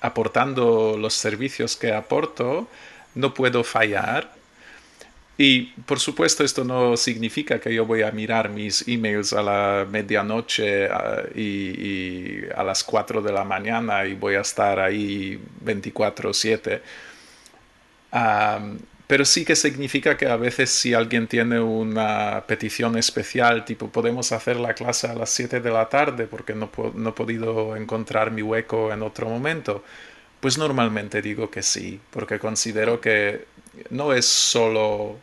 aportando 0.00 0.96
los 0.98 1.14
servicios 1.14 1.76
que 1.76 1.92
aporto, 1.92 2.68
no 3.14 3.34
puedo 3.34 3.62
fallar. 3.62 4.34
Y 5.38 5.64
por 5.84 6.00
supuesto 6.00 6.42
esto 6.44 6.64
no 6.64 6.96
significa 6.96 7.60
que 7.60 7.74
yo 7.74 7.84
voy 7.84 8.02
a 8.02 8.10
mirar 8.10 8.48
mis 8.48 8.88
emails 8.88 9.34
a 9.34 9.42
la 9.42 9.86
medianoche 9.90 10.88
y, 11.34 12.40
a 12.56 12.64
las 12.64 12.82
4 12.82 13.20
de 13.20 13.32
la 13.32 13.44
mañana 13.44 14.06
y 14.06 14.14
voy 14.14 14.36
a 14.36 14.40
estar 14.40 14.80
ahí 14.80 15.38
24/7. 15.62 16.80
Pero 19.06 19.24
sí 19.24 19.44
que 19.44 19.54
significa 19.54 20.16
que 20.16 20.26
a 20.26 20.36
veces 20.36 20.70
si 20.70 20.92
alguien 20.92 21.28
tiene 21.28 21.60
una 21.60 22.44
petición 22.46 22.98
especial, 22.98 23.64
tipo 23.64 23.88
podemos 23.88 24.32
hacer 24.32 24.56
la 24.56 24.74
clase 24.74 25.06
a 25.06 25.14
las 25.14 25.30
7 25.30 25.60
de 25.60 25.70
la 25.70 25.88
tarde 25.88 26.26
porque 26.26 26.54
no, 26.54 26.70
no 26.94 27.10
he 27.10 27.12
podido 27.12 27.76
encontrar 27.76 28.32
mi 28.32 28.42
hueco 28.42 28.92
en 28.92 29.02
otro 29.02 29.28
momento, 29.28 29.84
pues 30.40 30.58
normalmente 30.58 31.22
digo 31.22 31.50
que 31.50 31.62
sí, 31.62 32.00
porque 32.10 32.38
considero 32.38 33.00
que 33.00 33.46
no 33.90 34.12
es 34.12 34.26
solo 34.26 35.18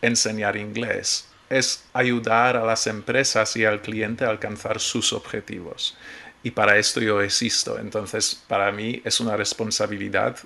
enseñar 0.00 0.56
inglés, 0.56 1.28
es 1.50 1.84
ayudar 1.92 2.56
a 2.56 2.64
las 2.64 2.86
empresas 2.86 3.56
y 3.56 3.64
al 3.64 3.82
cliente 3.82 4.24
a 4.24 4.30
alcanzar 4.30 4.80
sus 4.80 5.12
objetivos. 5.12 5.96
Y 6.42 6.50
para 6.50 6.76
esto 6.78 7.00
yo 7.00 7.22
existo. 7.22 7.78
Entonces, 7.78 8.42
para 8.48 8.70
mí 8.70 9.00
es 9.04 9.20
una 9.20 9.36
responsabilidad 9.36 10.36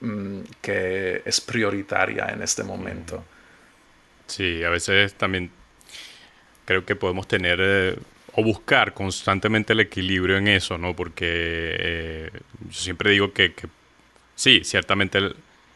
Mm, 0.00 0.42
que 0.62 1.22
es 1.24 1.40
prioritaria 1.40 2.26
en 2.26 2.42
este 2.42 2.62
momento. 2.62 3.24
Sí, 4.28 4.62
a 4.62 4.70
veces 4.70 5.14
también 5.14 5.50
creo 6.64 6.84
que 6.84 6.94
podemos 6.94 7.26
tener 7.26 7.58
eh, 7.60 7.96
o 8.34 8.44
buscar 8.44 8.94
constantemente 8.94 9.72
el 9.72 9.80
equilibrio 9.80 10.36
en 10.36 10.46
eso, 10.46 10.78
¿no? 10.78 10.94
Porque 10.94 11.26
eh, 11.26 12.30
yo 12.68 12.72
siempre 12.72 13.10
digo 13.10 13.32
que, 13.32 13.52
sí, 14.36 14.60
ciertamente 14.62 15.32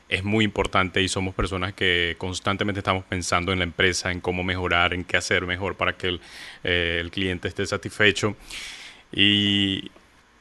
es 0.09 0.23
muy 0.23 0.45
importante 0.45 1.03
y 1.03 1.09
somos 1.09 1.35
personas 1.35 1.73
que 1.73 2.15
constantemente 2.19 2.79
estamos 2.79 3.05
pensando 3.05 3.53
en 3.53 3.59
la 3.59 3.65
empresa, 3.65 4.13
en 4.13 4.21
cómo 4.21 4.45
mejorar, 4.45 4.95
en 4.95 5.03
qué 5.03 5.17
hacer 5.17 5.47
mejor 5.47 5.75
para 5.75 5.97
que 5.97 6.09
el, 6.09 6.21
eh, 6.63 6.99
el 7.01 7.11
cliente 7.11 7.49
esté 7.49 7.67
satisfecho. 7.67 8.37
Y, 9.13 9.91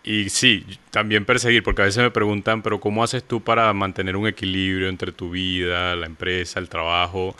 y 0.03 0.29
sí, 0.29 0.65
también 0.89 1.25
perseguir, 1.25 1.61
porque 1.63 1.83
a 1.83 1.85
veces 1.85 2.01
me 2.01 2.09
preguntan, 2.09 2.63
pero 2.63 2.79
¿cómo 2.79 3.03
haces 3.03 3.23
tú 3.23 3.41
para 3.43 3.71
mantener 3.73 4.15
un 4.15 4.27
equilibrio 4.27 4.89
entre 4.89 5.11
tu 5.11 5.29
vida, 5.29 5.95
la 5.95 6.07
empresa, 6.07 6.59
el 6.59 6.69
trabajo? 6.69 7.35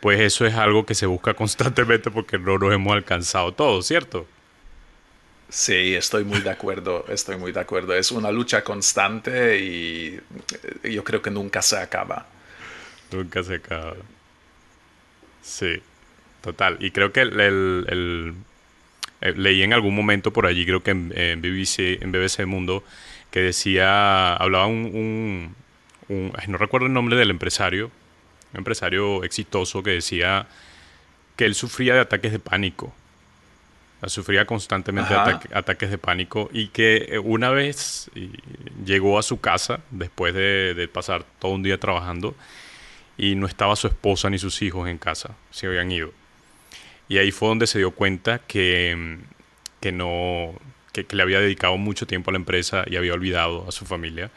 Pues 0.00 0.20
eso 0.20 0.46
es 0.46 0.54
algo 0.54 0.86
que 0.86 0.94
se 0.94 1.06
busca 1.06 1.34
constantemente 1.34 2.10
porque 2.10 2.38
no 2.38 2.58
nos 2.58 2.72
hemos 2.72 2.92
alcanzado 2.92 3.52
todo, 3.52 3.82
¿cierto? 3.82 4.26
Sí, 5.48 5.94
estoy 5.94 6.24
muy 6.24 6.40
de 6.40 6.50
acuerdo, 6.50 7.04
estoy 7.08 7.36
muy 7.38 7.52
de 7.52 7.60
acuerdo. 7.60 7.94
Es 7.94 8.12
una 8.12 8.30
lucha 8.30 8.62
constante 8.62 9.58
y 9.58 10.20
yo 10.84 11.04
creo 11.04 11.22
que 11.22 11.30
nunca 11.30 11.62
se 11.62 11.78
acaba. 11.78 12.26
Nunca 13.12 13.42
se 13.42 13.54
acaba. 13.56 13.94
Sí, 15.42 15.80
total. 16.42 16.76
Y 16.80 16.90
creo 16.90 17.12
que 17.12 17.20
el 17.22 18.34
eh, 19.28 19.34
leí 19.36 19.62
en 19.62 19.72
algún 19.72 19.94
momento 19.94 20.32
por 20.32 20.46
allí, 20.46 20.64
creo 20.64 20.82
que 20.82 20.90
en, 20.90 21.40
BBC, 21.40 22.02
en 22.02 22.12
BBC 22.12 22.46
Mundo, 22.46 22.84
que 23.30 23.40
decía, 23.40 24.34
hablaba 24.36 24.66
un, 24.66 25.54
no 26.08 26.58
recuerdo 26.58 26.86
el 26.86 26.92
nombre 26.92 27.16
del 27.16 27.30
empresario, 27.30 27.90
un 28.52 28.58
empresario 28.58 29.24
exitoso 29.24 29.82
que 29.82 29.90
decía 29.90 30.46
que 31.36 31.44
él 31.44 31.54
sufría 31.54 31.94
de 31.94 32.00
ataques 32.00 32.32
de 32.32 32.38
pánico. 32.38 32.94
Sufría 34.06 34.44
constantemente 34.44 35.12
de 35.12 35.38
ataques 35.52 35.90
de 35.90 35.98
pánico 35.98 36.48
y 36.52 36.68
que 36.68 37.08
eh, 37.08 37.18
una 37.18 37.50
vez 37.50 38.08
llegó 38.84 39.18
a 39.18 39.22
su 39.22 39.40
casa 39.40 39.80
después 39.90 40.32
de, 40.32 40.74
de 40.74 40.86
pasar 40.86 41.24
todo 41.40 41.52
un 41.52 41.64
día 41.64 41.80
trabajando 41.80 42.36
y 43.18 43.34
no 43.34 43.46
estaba 43.46 43.74
su 43.74 43.88
esposa 43.88 44.30
ni 44.30 44.38
sus 44.38 44.62
hijos 44.62 44.88
en 44.88 44.98
casa, 44.98 45.34
se 45.50 45.66
habían 45.66 45.90
ido. 45.90 46.12
Y 47.08 47.18
ahí 47.18 47.30
fue 47.30 47.48
donde 47.48 47.66
se 47.66 47.78
dio 47.78 47.92
cuenta 47.92 48.40
que, 48.40 49.18
que 49.80 49.92
no, 49.92 50.54
que, 50.92 51.06
le 51.14 51.22
había 51.22 51.40
dedicado 51.40 51.76
mucho 51.76 52.06
tiempo 52.06 52.30
a 52.30 52.32
la 52.32 52.38
empresa 52.38 52.84
y 52.86 52.96
había 52.96 53.14
olvidado 53.14 53.66
a 53.68 53.72
su 53.72 53.84
familia. 53.84 54.30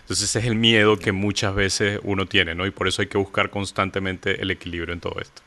Entonces 0.00 0.28
ese 0.28 0.40
es 0.40 0.46
el 0.46 0.56
miedo 0.56 0.98
que 0.98 1.12
muchas 1.12 1.54
veces 1.54 2.00
uno 2.02 2.26
tiene, 2.26 2.54
¿no? 2.54 2.66
Y 2.66 2.70
por 2.70 2.88
eso 2.88 3.02
hay 3.02 3.08
que 3.08 3.18
buscar 3.18 3.50
constantemente 3.50 4.40
el 4.42 4.50
equilibrio 4.50 4.92
en 4.92 5.00
todo 5.00 5.20
esto. 5.20 5.42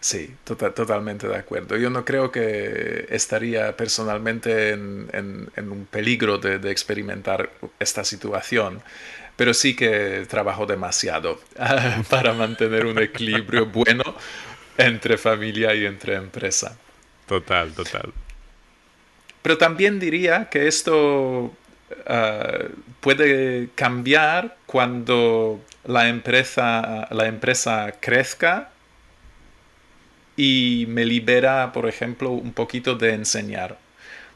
Sí, 0.00 0.34
tota-, 0.44 0.74
totalmente 0.74 1.26
de 1.26 1.36
acuerdo. 1.36 1.76
Yo 1.76 1.88
no 1.88 2.04
creo 2.04 2.30
que 2.30 3.06
estaría 3.08 3.74
personalmente 3.76 4.70
en, 4.70 5.08
en, 5.14 5.70
un 5.70 5.86
peligro 5.86 6.36
de, 6.36 6.58
de, 6.58 6.70
experimentar 6.70 7.50
esta 7.78 8.04
situación, 8.04 8.82
pero 9.36 9.54
sí 9.54 9.74
que 9.74 10.26
trabajo 10.28 10.66
demasiado 10.66 11.40
para 12.10 12.34
mantener 12.34 12.84
un 12.84 12.98
equilibrio 12.98 13.64
bueno 13.64 14.14
entre 14.78 15.18
familia 15.18 15.74
y 15.74 15.86
entre 15.86 16.14
empresa. 16.14 16.76
Total, 17.26 17.72
total. 17.72 18.12
Pero 19.42 19.58
también 19.58 20.00
diría 20.00 20.48
que 20.50 20.66
esto 20.66 21.52
ah, 22.06 22.64
puede 23.00 23.68
cambiar 23.74 24.56
cuando 24.66 25.60
la 25.84 26.08
empresa, 26.08 27.08
la 27.10 27.26
empresa 27.26 27.92
crezca 28.00 28.70
y 30.36 30.86
me 30.88 31.04
libera, 31.04 31.72
por 31.72 31.86
ejemplo, 31.88 32.30
un 32.30 32.52
poquito 32.52 32.94
de 32.94 33.14
enseñar. 33.14 33.78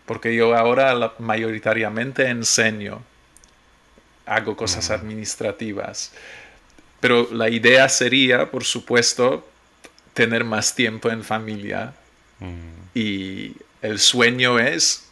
Porque 0.06 0.34
yo 0.34 0.54
ahora 0.54 1.14
mayoritariamente 1.18 2.28
enseño, 2.28 3.02
hago 4.26 4.56
cosas 4.56 4.90
administrativas. 4.90 6.12
Pero 7.00 7.28
la 7.32 7.48
idea 7.48 7.88
sería, 7.88 8.50
por 8.50 8.64
supuesto, 8.64 9.47
tener 10.18 10.42
más 10.42 10.74
tiempo 10.74 11.12
en 11.12 11.22
familia 11.22 11.94
mm. 12.40 12.98
y 12.98 13.54
el 13.82 14.00
sueño 14.00 14.58
es 14.58 15.08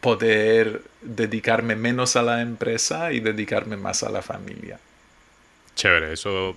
poder 0.00 0.82
dedicarme 1.00 1.74
menos 1.74 2.14
a 2.14 2.22
la 2.22 2.40
empresa 2.40 3.12
y 3.12 3.18
dedicarme 3.18 3.76
más 3.76 4.04
a 4.04 4.10
la 4.10 4.22
familia. 4.22 4.78
Chévere, 5.74 6.12
eso 6.12 6.56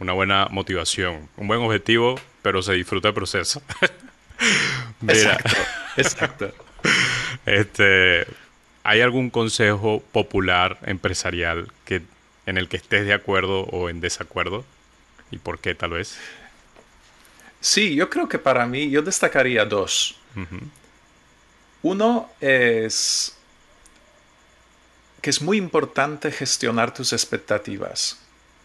una 0.00 0.12
buena 0.12 0.48
motivación, 0.50 1.28
un 1.36 1.46
buen 1.46 1.60
objetivo, 1.60 2.16
pero 2.42 2.62
se 2.62 2.72
disfruta 2.72 3.08
el 3.08 3.14
proceso. 3.14 3.62
exacto, 5.06 5.56
exacto. 5.96 6.52
Este, 7.46 8.26
¿hay 8.82 9.02
algún 9.02 9.30
consejo 9.30 10.02
popular 10.10 10.78
empresarial 10.82 11.68
que 11.84 12.02
en 12.44 12.58
el 12.58 12.68
que 12.68 12.76
estés 12.76 13.06
de 13.06 13.12
acuerdo 13.12 13.60
o 13.60 13.88
en 13.88 14.00
desacuerdo? 14.00 14.64
¿Y 15.30 15.38
por 15.38 15.58
qué 15.58 15.74
tal 15.74 15.90
vez? 15.90 16.16
Sí, 17.60 17.94
yo 17.94 18.08
creo 18.08 18.28
que 18.28 18.38
para 18.38 18.66
mí 18.66 18.90
yo 18.90 19.02
destacaría 19.02 19.64
dos. 19.64 20.16
Uno 21.82 22.30
es 22.40 23.36
que 25.20 25.30
es 25.30 25.42
muy 25.42 25.56
importante 25.56 26.30
gestionar 26.30 26.94
tus 26.94 27.12
expectativas. 27.12 28.20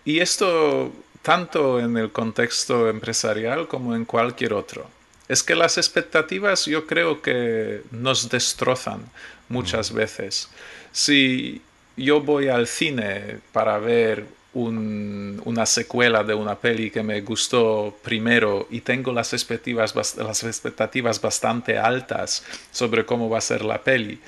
Y 0.06 0.19
esto 0.19 0.91
tanto 1.21 1.80
en 1.80 1.97
el 1.97 2.12
contexto 2.12 2.89
empresarial 2.89 3.67
como 3.67 3.95
en 3.95 4.06
cualquier 4.06 4.54
otro. 4.54 4.88
es 5.28 5.43
que 5.43 5.56
las 5.56 5.78
expectativas 5.78 6.65
yo 6.65 6.86
creo 6.86 7.21
que 7.21 7.84
nos 7.91 8.30
destrozan 8.30 9.10
muchas 9.47 9.93
veces. 9.93 10.50
Si 10.91 11.62
yo 11.95 12.19
voy 12.19 12.50
al 12.50 12.67
cine 12.67 13.39
para 13.54 13.78
ver 13.78 14.26
una 14.53 15.65
secuela 15.65 16.23
de 16.23 16.33
una 16.33 16.55
peli 16.55 16.91
que 16.91 17.03
me 17.03 17.21
gustó 17.21 17.97
primero 18.01 18.67
y 18.69 18.81
tengo 18.81 19.13
las 19.13 19.31
expectativas, 19.33 19.95
las 19.95 20.43
expectativas 20.43 21.21
bastante 21.21 21.77
altas 21.77 22.43
sobre 22.71 23.05
cómo 23.05 23.29
va 23.29 23.37
a 23.37 23.41
ser 23.41 23.63
la 23.63 23.81
peli, 23.81 24.19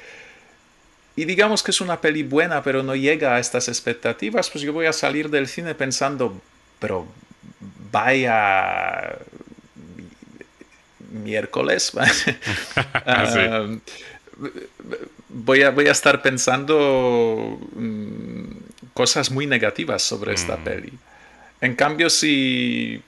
y 1.16 1.26
digamos 1.26 1.62
que 1.62 1.72
es 1.72 1.82
una 1.82 2.02
peli 2.02 2.24
buena, 2.24 2.64
pero 2.64 2.82
no 2.82 2.96
llega 2.96 3.36
a 3.36 3.40
estas 3.40 3.68
expectativas, 3.68 4.50
pues 4.50 4.64
yo 4.64 4.74
voy 4.74 4.88
a 4.88 4.94
salir 4.94 5.30
del 5.30 5.48
cine 5.48 5.76
pensando, 5.76 6.42
pero 6.80 7.08
vaya 7.92 9.18
miércoles. 11.12 11.92
Ah, 13.06 13.68
voy, 15.30 15.62
a, 15.62 15.70
voy 15.70 15.88
a 15.88 15.92
estar 15.92 16.22
pensando 16.22 17.60
mm, 17.76 18.44
cosas 18.94 19.32
muy 19.32 19.48
negativas 19.48 20.02
sobre 20.02 20.34
esta 20.34 20.58
mm. 20.58 20.64
peli. 20.64 20.94
En 21.62 21.76
cambio, 21.76 22.10
si, 22.10 23.02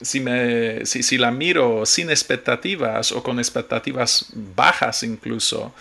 si, 0.00 0.20
me, 0.20 0.84
si, 0.84 1.16
la 1.18 1.30
miro 1.30 1.86
sin 1.86 2.10
expectativas 2.10 3.12
o 3.12 3.22
con 3.22 3.38
expectativas 3.38 4.26
bajas 4.34 5.02
incluso, 5.02 5.72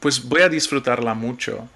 pues 0.00 0.22
voy 0.22 0.42
a 0.42 0.48
disfrutarla 0.48 1.14
mucho. 1.14 1.68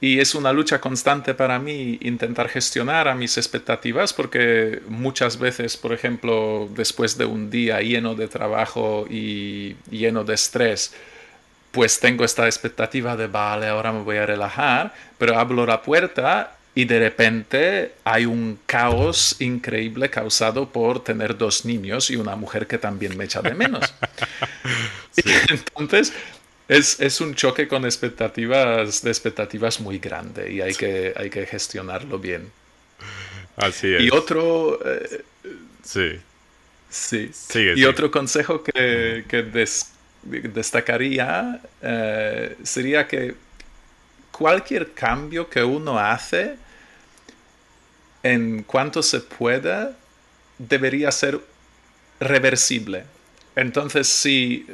Y 0.00 0.20
es 0.20 0.36
una 0.36 0.52
lucha 0.52 0.80
constante 0.80 1.34
para 1.34 1.58
mí 1.58 1.98
intentar 2.02 2.48
gestionar 2.48 3.08
a 3.08 3.16
mis 3.16 3.36
expectativas 3.36 4.12
porque 4.12 4.80
muchas 4.86 5.38
veces, 5.38 5.76
por 5.76 5.92
ejemplo, 5.92 6.68
después 6.72 7.18
de 7.18 7.24
un 7.24 7.50
día 7.50 7.80
lleno 7.80 8.14
de 8.14 8.28
trabajo 8.28 9.06
y 9.10 9.74
lleno 9.90 10.22
de 10.22 10.34
estrés, 10.34 10.92
pues 11.70 12.00
tengo 12.00 12.24
esta 12.24 12.46
expectativa 12.46 13.16
de, 13.16 13.26
vale, 13.26 13.68
ahora 13.68 13.92
me 13.92 14.02
voy 14.02 14.16
a 14.16 14.26
relajar, 14.26 14.94
pero 15.18 15.38
abro 15.38 15.66
la 15.66 15.82
puerta 15.82 16.56
y 16.74 16.84
de 16.84 16.98
repente 17.00 17.92
hay 18.04 18.24
un 18.24 18.58
caos 18.66 19.36
increíble 19.40 20.10
causado 20.10 20.68
por 20.68 21.02
tener 21.02 21.36
dos 21.36 21.64
niños 21.64 22.10
y 22.10 22.16
una 22.16 22.36
mujer 22.36 22.66
que 22.66 22.78
también 22.78 23.16
me 23.16 23.24
echa 23.24 23.42
de 23.42 23.54
menos. 23.54 23.92
Entonces, 25.50 26.12
es, 26.68 27.20
un 27.20 27.34
choque 27.34 27.66
con 27.66 27.84
expectativas, 27.84 29.02
de 29.02 29.10
expectativas 29.10 29.80
muy 29.80 29.98
grande 29.98 30.52
y 30.52 30.60
hay 30.60 30.74
que, 30.74 31.12
hay 31.16 31.30
que 31.30 31.46
gestionarlo 31.46 32.18
bien. 32.18 32.50
Así 33.56 33.94
es. 33.94 34.02
Y 34.02 34.10
otro... 34.10 34.78
Eh, 34.84 35.24
sí. 35.82 36.20
Sí. 36.90 37.30
y 37.74 37.84
otro 37.84 38.10
consejo 38.10 38.62
que, 38.62 39.24
destacaría 40.22 41.60
eh, 41.80 42.56
sería 42.62 43.06
que 43.06 43.34
cualquier 44.32 44.92
cambio 44.92 45.48
que 45.48 45.62
uno 45.62 45.98
hace 45.98 46.56
en 48.22 48.62
cuanto 48.62 49.02
se 49.02 49.20
pueda 49.20 49.92
debería 50.58 51.10
ser 51.12 51.40
reversible. 52.20 53.04
Entonces, 53.54 54.08
si 54.08 54.66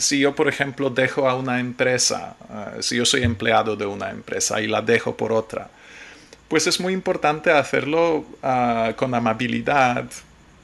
si 0.00 0.18
yo, 0.18 0.34
por 0.34 0.48
ejemplo, 0.48 0.90
dejo 0.90 1.28
a 1.28 1.34
una 1.34 1.60
empresa, 1.60 2.36
eh, 2.48 2.82
si 2.82 2.96
yo 2.96 3.04
soy 3.04 3.22
empleado 3.22 3.76
de 3.76 3.86
una 3.86 4.10
empresa 4.10 4.60
y 4.60 4.66
la 4.66 4.82
dejo 4.82 5.16
por 5.16 5.32
otra, 5.32 5.68
pues 6.48 6.66
es 6.66 6.80
muy 6.80 6.92
importante 6.92 7.50
hacerlo 7.52 8.24
ah, 8.42 8.92
con 8.96 9.14
amabilidad 9.14 10.06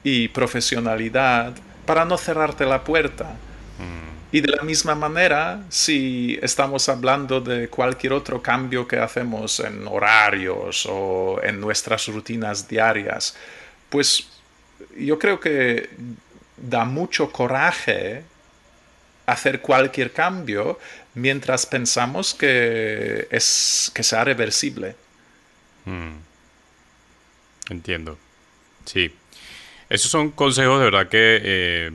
y 0.03 0.29
profesionalidad 0.29 1.55
para 1.85 2.05
no 2.05 2.17
cerrarte 2.19 2.65
la 2.65 2.83
puerta. 2.83 3.37
Mm. 3.79 4.17
Y 4.33 4.41
de 4.41 4.49
la 4.49 4.63
misma 4.63 4.95
manera, 4.95 5.65
si 5.69 6.39
estamos 6.43 6.89
hablando 6.89 7.41
de 7.41 7.69
cualquier 7.69 8.13
otro 8.13 8.43
cambio 8.43 8.87
que 8.87 8.99
hacemos 8.99 9.61
en 9.61 9.87
horarios 9.87 10.87
o 10.91 11.41
en 11.43 11.61
nuestras 11.61 12.07
rutinas 12.09 12.69
diarias, 12.69 13.37
pues 13.89 14.29
yo 14.99 15.19
creo 15.19 15.39
que 15.41 15.89
da 16.57 16.85
mucho 16.85 17.31
coraje 17.31 18.25
hacer 19.27 19.61
cualquier 19.61 20.13
cambio 20.13 20.79
mientras 21.15 21.67
pensamos 21.67 22.35
que, 22.35 23.27
es, 23.31 23.91
que 23.95 24.03
sea 24.03 24.25
reversible. 24.25 24.97
Hmm. 25.85 26.17
Entiendo. 27.71 28.19
Sí. 28.85 29.15
Esos 29.89 30.11
son 30.11 30.31
consejos 30.31 30.79
de 30.79 30.85
verdad 30.85 31.09
que 31.09 31.41
eh, 31.43 31.93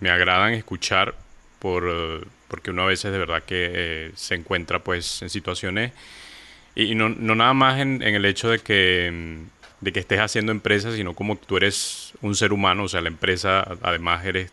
me 0.00 0.10
agradan 0.10 0.54
escuchar 0.54 1.14
por, 1.58 2.26
porque 2.48 2.70
uno 2.70 2.82
a 2.82 2.86
veces 2.86 3.12
de 3.12 3.18
verdad 3.18 3.42
que 3.44 3.70
eh, 3.72 4.12
se 4.14 4.34
encuentra 4.34 4.80
pues 4.80 5.22
en 5.22 5.30
situaciones 5.30 5.92
y, 6.74 6.94
no, 6.94 7.08
no, 7.08 7.34
nada 7.34 7.52
más 7.52 7.80
en, 7.80 8.02
en, 8.02 8.14
el 8.14 8.24
hecho 8.24 8.48
de 8.48 8.60
que, 8.60 9.38
de 9.80 9.92
que 9.92 10.00
estés 10.00 10.20
haciendo 10.20 10.52
empresa, 10.52 10.94
sino 10.94 11.14
como 11.14 11.36
tú 11.36 11.56
eres 11.56 12.12
un 12.22 12.34
ser 12.34 12.52
humano, 12.52 12.84
o 12.84 12.88
sea, 12.88 13.00
la 13.00 13.08
empresa 13.08 13.66
además 13.82 14.24
eres 14.24 14.50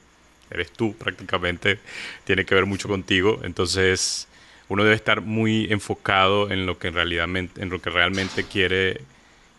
eres 0.50 0.72
tú 0.72 0.96
prácticamente, 0.96 1.80
tiene 2.24 2.46
que 2.46 2.56
ver 2.56 2.66
mucho 2.66 2.88
contigo. 2.88 3.42
Entonces, 3.44 4.28
uno 4.70 4.84
debe 4.84 4.96
estar 4.96 5.22
muy 5.22 5.72
enfocado 5.72 6.52
en 6.52 6.66
lo 6.66 6.78
que, 6.78 6.90
en 6.90 6.94
realidad, 6.94 7.28
en 7.36 7.70
lo 7.70 7.82
que 7.82 7.90
realmente 7.90 8.44
quiere, 8.44 9.02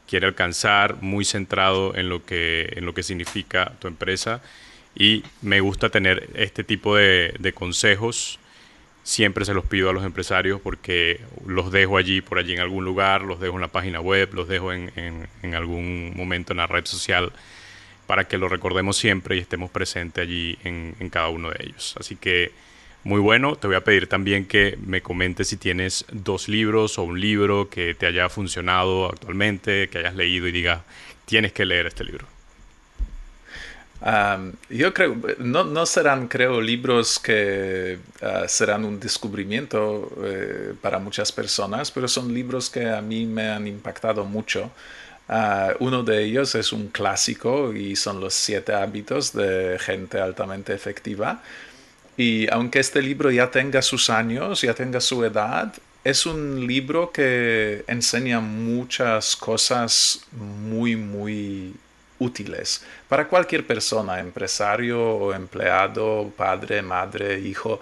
quiere 0.06 0.26
alcanzar, 0.26 1.02
muy 1.02 1.24
centrado 1.24 1.94
en 1.94 2.08
lo, 2.08 2.24
que, 2.24 2.72
en 2.76 2.86
lo 2.86 2.94
que 2.94 3.02
significa 3.02 3.72
tu 3.78 3.88
empresa. 3.88 4.42
Y 4.98 5.24
me 5.40 5.60
gusta 5.60 5.88
tener 5.88 6.28
este 6.34 6.62
tipo 6.64 6.96
de, 6.96 7.52
consejos. 7.54 8.38
Siempre 9.04 9.46
se 9.46 9.54
los 9.54 9.64
pido 9.64 9.88
a 9.88 9.94
los 9.94 10.04
empresarios 10.04 10.60
porque 10.60 11.22
los 11.46 11.72
dejo 11.72 11.96
allí, 11.96 12.20
por 12.20 12.38
allí 12.38 12.52
en 12.52 12.60
algún 12.60 12.84
lugar, 12.84 13.22
los 13.22 13.40
dejo 13.40 13.54
en 13.54 13.62
la 13.62 13.68
página 13.68 14.00
web, 14.00 14.34
los 14.34 14.48
dejo 14.48 14.72
en, 14.72 14.92
en 15.42 15.54
algún 15.54 16.12
momento 16.14 16.52
en 16.52 16.58
la 16.58 16.66
red 16.66 16.84
social 16.84 17.32
para 18.08 18.26
que 18.26 18.38
lo 18.38 18.48
recordemos 18.48 18.96
siempre 18.96 19.36
y 19.36 19.40
estemos 19.40 19.70
presentes 19.70 20.22
allí 20.22 20.58
en, 20.64 21.10
cada 21.10 21.28
uno 21.28 21.50
de 21.50 21.58
ellos. 21.60 21.94
Así 22.00 22.16
que 22.16 22.52
muy 23.04 23.20
bueno, 23.20 23.56
te 23.56 23.66
voy 23.66 23.76
a 23.76 23.84
pedir 23.84 24.06
también 24.06 24.46
que 24.46 24.78
me 24.82 25.02
comentes 25.02 25.48
si 25.48 25.58
tienes 25.58 26.06
dos 26.10 26.48
libros 26.48 26.98
o 26.98 27.02
un 27.02 27.20
libro 27.20 27.68
que 27.68 27.94
te 27.94 28.06
haya 28.06 28.30
funcionado 28.30 29.10
actualmente, 29.10 29.88
que 29.90 29.98
hayas 29.98 30.14
leído 30.16 30.48
y 30.48 30.52
digas, 30.52 30.80
tienes 31.26 31.52
que 31.52 31.66
leer 31.66 31.86
este 31.86 32.02
libro. 32.02 32.26
Yo 34.70 34.94
creo, 34.94 35.16
no, 35.38 35.86
serán, 35.86 36.28
creo, 36.28 36.60
libros 36.60 37.18
que 37.18 37.98
ah, 38.22 38.44
serán 38.46 38.84
un 38.84 39.00
descubrimiento 39.00 40.12
eh, 40.24 40.74
para 40.80 40.98
muchas 40.98 41.32
personas, 41.32 41.90
pero 41.90 42.06
son 42.06 42.32
libros 42.32 42.70
que 42.70 42.88
a 42.88 43.02
mí 43.02 43.26
me 43.26 43.48
han 43.48 43.66
impactado 43.66 44.24
mucho. 44.24 44.70
Ah, 45.28 45.74
uno 45.80 46.02
de 46.04 46.24
ellos 46.24 46.54
es 46.54 46.72
un 46.72 46.88
clásico 46.88 47.74
y 47.74 47.96
son 47.96 48.20
los 48.20 48.34
siete 48.34 48.72
hábitos 48.72 49.32
de 49.32 49.78
gente 49.80 50.20
altamente 50.20 50.72
efectiva. 50.72 51.42
Y 52.16 52.50
aunque 52.50 52.80
este 52.80 53.02
libro 53.02 53.30
ya 53.30 53.50
tenga 53.50 53.82
sus 53.82 54.10
años, 54.10 54.62
ya 54.62 54.74
tenga 54.74 55.00
su 55.00 55.24
edad, 55.24 55.72
es 56.04 56.26
un 56.26 56.66
libro 56.66 57.10
que 57.12 57.84
enseña 57.86 58.40
muchas 58.40 59.36
cosas 59.36 60.22
muy, 60.32 60.96
muy 60.96 61.74
útiles 62.18 62.84
para 63.08 63.28
cualquier 63.28 63.66
persona, 63.66 64.20
empresario 64.20 65.00
o 65.00 65.32
empleado, 65.32 66.30
padre, 66.36 66.82
madre, 66.82 67.38
hijo. 67.38 67.80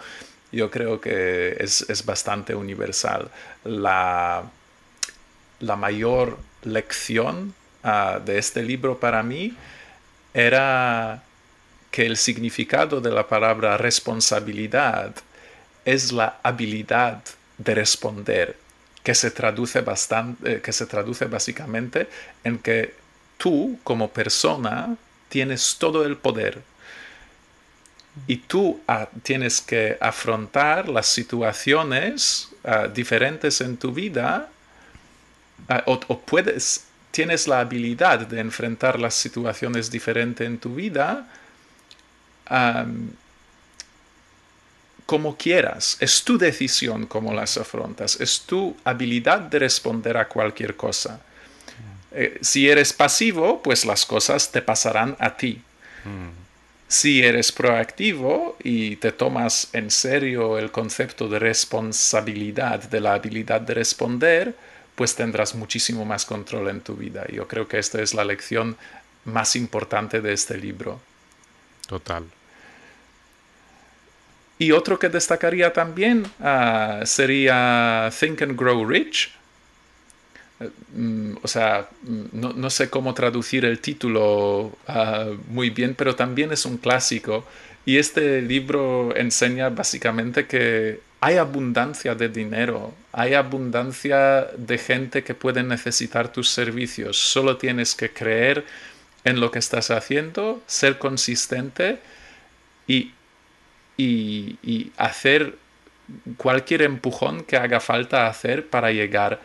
Yo 0.52 0.70
creo 0.70 1.00
que 1.00 1.56
es, 1.58 1.88
es 1.88 2.04
bastante 2.04 2.54
universal. 2.54 3.30
La, 3.64 4.44
la 5.60 5.76
mayor 5.76 6.38
lección 6.62 7.54
ah, 7.82 8.20
de 8.24 8.38
este 8.38 8.62
libro 8.62 8.98
para 8.98 9.22
mí 9.22 9.56
era 10.34 11.22
que 11.90 12.04
el 12.04 12.16
significado 12.16 13.00
de 13.00 13.10
la 13.10 13.26
palabra 13.26 13.76
responsabilidad 13.78 15.14
es 15.84 16.12
la 16.12 16.38
habilidad 16.42 17.22
de 17.56 17.74
responder, 17.74 18.56
que 19.02 19.14
se 19.14 19.30
traduce, 19.30 19.80
bastante, 19.80 20.56
eh, 20.56 20.60
que 20.60 20.72
se 20.72 20.86
traduce 20.86 21.24
básicamente 21.26 22.08
en 22.44 22.58
que 22.58 22.92
tú 23.36 23.78
como 23.84 24.10
persona 24.10 24.96
tienes 25.28 25.76
todo 25.78 26.04
el 26.04 26.16
poder 26.16 26.62
y 28.26 28.36
tú 28.36 28.80
ah, 28.88 29.08
tienes 29.22 29.60
que 29.60 29.98
afrontar 30.00 30.88
las 30.88 31.06
situaciones 31.06 32.48
ah, 32.64 32.88
diferentes 32.88 33.60
en 33.60 33.76
tu 33.76 33.92
vida 33.92 34.50
Ah, 35.68 35.82
o, 35.86 35.98
puedes, 36.20 36.84
tienes 37.10 37.48
la 37.48 37.60
habilidad 37.60 38.20
de 38.20 38.40
enfrentar 38.40 39.00
las 39.00 39.14
situaciones 39.14 39.90
diferentes 39.90 40.46
en 40.46 40.58
tu 40.58 40.74
vida 40.74 41.26
como 45.06 45.36
quieras. 45.36 45.96
Es 46.00 46.22
tu 46.22 46.38
decisión 46.38 47.06
cómo 47.06 47.32
las 47.32 47.56
afrontas. 47.56 48.20
Es 48.20 48.40
tu 48.42 48.76
habilidad 48.84 49.40
de 49.40 49.58
responder 49.58 50.16
a 50.16 50.28
cualquier 50.28 50.76
cosa. 50.76 51.20
Eh, 52.18 52.38
si 52.40 52.70
eres 52.70 52.94
pasivo, 52.94 53.62
pues 53.62 53.84
las 53.84 54.06
cosas 54.06 54.50
te 54.50 54.62
pasarán 54.62 55.16
a 55.18 55.36
ti. 55.36 55.60
Si 56.88 57.22
eres 57.22 57.52
proactivo 57.52 58.56
y 58.62 58.96
te 58.96 59.12
tomas 59.12 59.68
en 59.72 59.90
serio 59.90 60.56
el 60.56 60.70
concepto 60.70 61.28
de 61.28 61.38
responsabilidad, 61.38 62.84
de 62.84 63.00
la 63.00 63.14
habilidad 63.14 63.60
de 63.60 63.74
responder, 63.74 64.54
pues 64.94 65.14
tendrás 65.14 65.54
muchísimo 65.54 66.06
más 66.06 66.24
control 66.24 66.68
en 66.68 66.80
tu 66.80 66.94
vida. 66.94 67.26
Yo 67.30 67.46
creo 67.46 67.68
que 67.68 67.78
esta 67.78 68.00
es 68.00 68.14
la 68.14 68.24
lección 68.24 68.78
más 69.26 69.54
importante 69.54 70.22
de 70.22 70.32
este 70.32 70.56
libro. 70.56 71.00
Total. 71.86 72.24
Y 74.58 74.72
otro 74.72 74.98
que 74.98 75.10
destacaría 75.10 75.74
también 75.74 76.24
ah, 76.40 77.02
sería 77.04 78.10
Think 78.18 78.40
and 78.40 78.58
Grow 78.58 78.86
Rich. 78.86 79.32
Mm, 80.94 81.34
o 81.42 81.48
sea, 81.48 81.88
mm, 82.02 82.60
no, 82.60 82.70
sé 82.70 82.88
cómo 82.90 83.14
traducir 83.14 83.64
el 83.64 83.80
título 83.80 84.76
ah, 84.88 85.26
muy 85.48 85.70
bien, 85.70 85.94
pero 85.94 86.14
también 86.16 86.52
es 86.52 86.64
un 86.64 86.78
clásico. 86.78 87.44
Y 87.84 87.98
este 87.98 88.42
libro 88.42 89.14
enseña 89.16 89.68
básicamente 89.70 90.46
que 90.46 91.00
hay 91.20 91.36
abundancia 91.36 92.14
de 92.14 92.28
dinero, 92.28 92.94
hay 93.12 93.34
abundancia 93.34 94.48
de 94.56 94.78
gente 94.78 95.22
que 95.24 95.34
puede 95.34 95.62
necesitar 95.62 96.32
tus 96.32 96.50
servicios. 96.50 97.16
Solo 97.18 97.56
tienes 97.58 97.94
que 97.94 98.10
creer 98.12 98.64
en 99.24 99.40
lo 99.40 99.50
que 99.50 99.58
estás 99.58 99.90
haciendo, 99.90 100.62
ser 100.66 100.98
consistente 100.98 101.98
y 102.86 103.12
y, 103.96 104.92
hacer 104.96 105.56
cualquier 106.36 106.82
empujón 106.82 107.42
que 107.44 107.56
haga 107.56 107.80
falta 107.80 108.26
hacer 108.28 108.68
para 108.68 108.92
llegar 108.92 109.40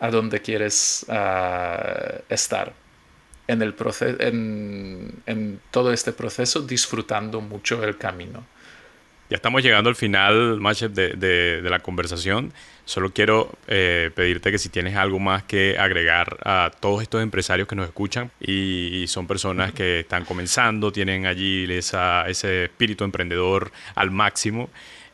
a 0.00 0.10
donde 0.10 0.40
quieres 0.40 1.06
ah, 1.08 2.20
estar 2.28 2.72
en, 3.46 3.62
el 3.62 3.74
en, 4.20 5.12
en, 5.26 5.60
todo 5.70 5.92
este 5.92 6.12
proceso 6.12 6.60
disfrutando 6.60 7.40
mucho 7.40 7.82
el 7.82 7.96
camino. 7.96 8.44
Ya 9.30 9.36
estamos 9.36 9.62
llegando 9.62 9.90
al 9.90 9.96
final, 9.96 10.58
Machet, 10.58 10.92
de, 10.92 11.14
de, 11.60 11.68
la 11.68 11.80
conversación. 11.80 12.50
Solo 12.86 13.12
quiero 13.12 13.52
eh, 13.66 14.10
pedirte 14.14 14.50
que 14.50 14.56
si 14.56 14.70
tienes 14.70 14.96
algo 14.96 15.18
más 15.18 15.42
que 15.42 15.76
agregar 15.78 16.38
a 16.44 16.70
todos 16.80 17.02
estos 17.02 17.22
empresarios 17.22 17.68
que 17.68 17.76
nos 17.76 17.86
escuchan 17.86 18.30
y, 18.40 19.04
son 19.08 19.26
personas 19.26 19.72
que 19.72 20.00
están 20.00 20.24
comenzando, 20.24 20.92
tienen 20.92 21.26
allí 21.26 21.70
esa, 21.70 22.26
ese 22.26 22.64
espíritu 22.64 23.04
emprendedor 23.04 23.70
al 23.94 24.10
máximo. 24.10 24.70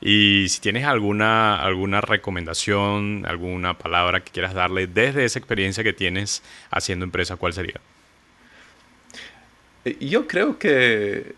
Y 0.07 0.51
si 0.51 0.61
tienes 0.61 0.85
alguna, 0.85 1.57
alguna 1.57 2.03
recomendación, 2.03 3.25
alguna 3.27 3.79
palabra 3.79 4.23
que 4.23 4.31
quieras 4.31 4.53
darle 4.53 4.87
desde 4.87 5.25
esa 5.25 5.39
experiencia 5.39 5.83
que 5.83 5.95
tienes 5.95 6.43
haciendo 6.71 7.07
empresa, 7.07 7.37
¿cuál 7.37 7.55
sería? 7.55 7.81
Yo 10.01 10.27
creo 10.27 10.59
que 10.59 11.35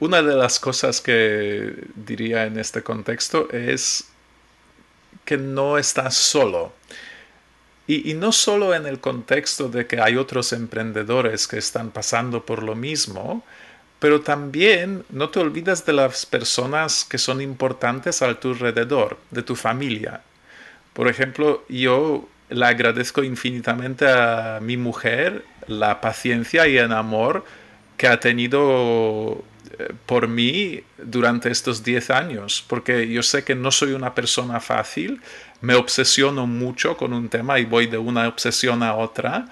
una 0.00 0.22
de 0.22 0.34
las 0.34 0.58
cosas 0.58 1.02
que 1.02 1.74
diría 1.94 2.46
en 2.46 2.58
este 2.58 2.82
contexto 2.82 3.50
es 3.50 4.08
que 5.26 5.36
no 5.36 5.76
estás 5.76 6.14
solo. 6.14 6.72
Y, 7.86 8.14
no 8.14 8.32
solo 8.32 8.74
en 8.74 8.86
el 8.86 8.98
contexto 8.98 9.68
de 9.68 9.86
que 9.86 10.00
hay 10.00 10.16
otros 10.16 10.52
emprendedores 10.52 11.46
que 11.46 11.58
están 11.58 11.90
pasando 11.90 12.44
por 12.44 12.62
lo 12.62 12.74
mismo, 12.74 13.44
pero 13.98 14.20
también 14.20 15.04
no 15.10 15.30
te 15.30 15.40
olvides 15.40 15.84
de 15.86 15.92
las 15.92 16.26
personas 16.26 17.04
que 17.04 17.18
son 17.18 17.40
importantes 17.40 18.22
a 18.22 18.34
tu 18.38 18.50
alrededor, 18.50 19.18
de 19.30 19.42
tu 19.42 19.56
familia. 19.56 20.22
Por 20.92 21.08
ejemplo, 21.08 21.64
yo 21.68 22.28
le 22.48 22.66
agradezco 22.66 23.22
infinitamente 23.22 24.06
a 24.08 24.60
mi 24.62 24.76
mujer 24.76 25.44
la 25.66 26.00
paciencia 26.00 26.66
y 26.68 26.78
el 26.78 26.92
amor 26.92 27.44
que 27.96 28.06
ha 28.06 28.20
tenido 28.20 29.42
por 30.06 30.28
mí 30.28 30.82
durante 30.98 31.50
estos 31.50 31.82
10 31.82 32.10
años, 32.10 32.64
porque 32.66 33.08
yo 33.08 33.22
sé 33.22 33.44
que 33.44 33.54
no 33.54 33.70
soy 33.70 33.92
una 33.92 34.14
persona 34.14 34.60
fácil, 34.60 35.20
me 35.60 35.74
obsesiono 35.74 36.46
mucho 36.46 36.96
con 36.96 37.12
un 37.12 37.28
tema 37.28 37.58
y 37.58 37.64
voy 37.64 37.86
de 37.86 37.98
una 37.98 38.28
obsesión 38.28 38.82
a 38.82 38.94
otra. 38.94 39.46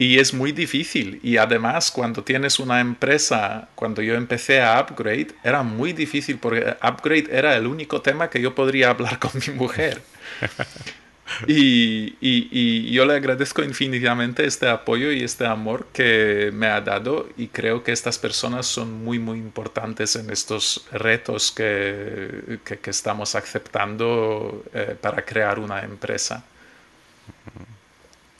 Y 0.00 0.18
es 0.18 0.32
muy 0.32 0.52
difícil. 0.52 1.20
Y 1.22 1.36
además, 1.36 1.90
cuando 1.90 2.24
tienes 2.24 2.58
una 2.58 2.80
empresa, 2.80 3.68
cuando 3.74 4.00
yo 4.00 4.14
empecé 4.14 4.62
a 4.62 4.80
Upgrade, 4.80 5.28
era 5.44 5.62
muy 5.62 5.92
difícil 5.92 6.38
porque 6.38 6.74
Upgrade 6.82 7.28
era 7.30 7.54
el 7.54 7.66
único 7.66 8.00
tema 8.00 8.30
que 8.30 8.40
yo 8.40 8.54
podría 8.54 8.88
hablar 8.88 9.18
con 9.18 9.32
mi 9.46 9.52
mujer. 9.52 10.00
Y, 11.46 12.90
yo 12.92 13.04
le 13.04 13.14
agradezco 13.14 13.62
infinitamente 13.62 14.44
este 14.44 14.68
apoyo 14.68 15.12
y 15.12 15.22
este 15.22 15.46
amor 15.46 15.86
que 15.92 16.50
me 16.52 16.66
ha 16.66 16.80
dado 16.80 17.28
y 17.36 17.46
creo 17.46 17.84
que 17.84 17.92
estas 17.92 18.18
personas 18.18 18.66
son 18.66 19.04
muy, 19.04 19.20
muy 19.20 19.38
importantes 19.38 20.16
en 20.16 20.28
estos 20.30 20.86
retos 20.90 21.52
que, 21.52 22.58
estamos 22.84 23.36
aceptando 23.36 24.64
eh, 24.74 24.96
para 25.00 25.24
crear 25.24 25.60
una 25.60 25.82
empresa. 25.82 26.44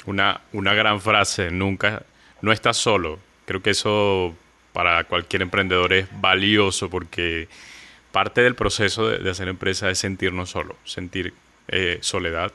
Una, 0.06 0.40
una 0.52 0.74
gran 0.74 1.00
frase, 1.00 1.50
nunca, 1.50 2.02
no 2.42 2.52
estás 2.52 2.76
solo. 2.76 3.18
Creo 3.44 3.62
que 3.62 3.70
eso 3.70 4.34
para 4.72 5.04
cualquier 5.04 5.42
emprendedor 5.42 5.92
es 5.92 6.08
valioso 6.20 6.88
porque 6.88 7.48
parte 8.12 8.40
del 8.40 8.54
proceso 8.54 9.08
de, 9.08 9.28
hacer 9.30 9.48
empresa 9.48 9.90
es 9.90 9.98
sentirnos 9.98 10.50
solos, 10.50 10.76
sentir 10.84 11.34
eh, 11.68 11.98
soledad 12.00 12.52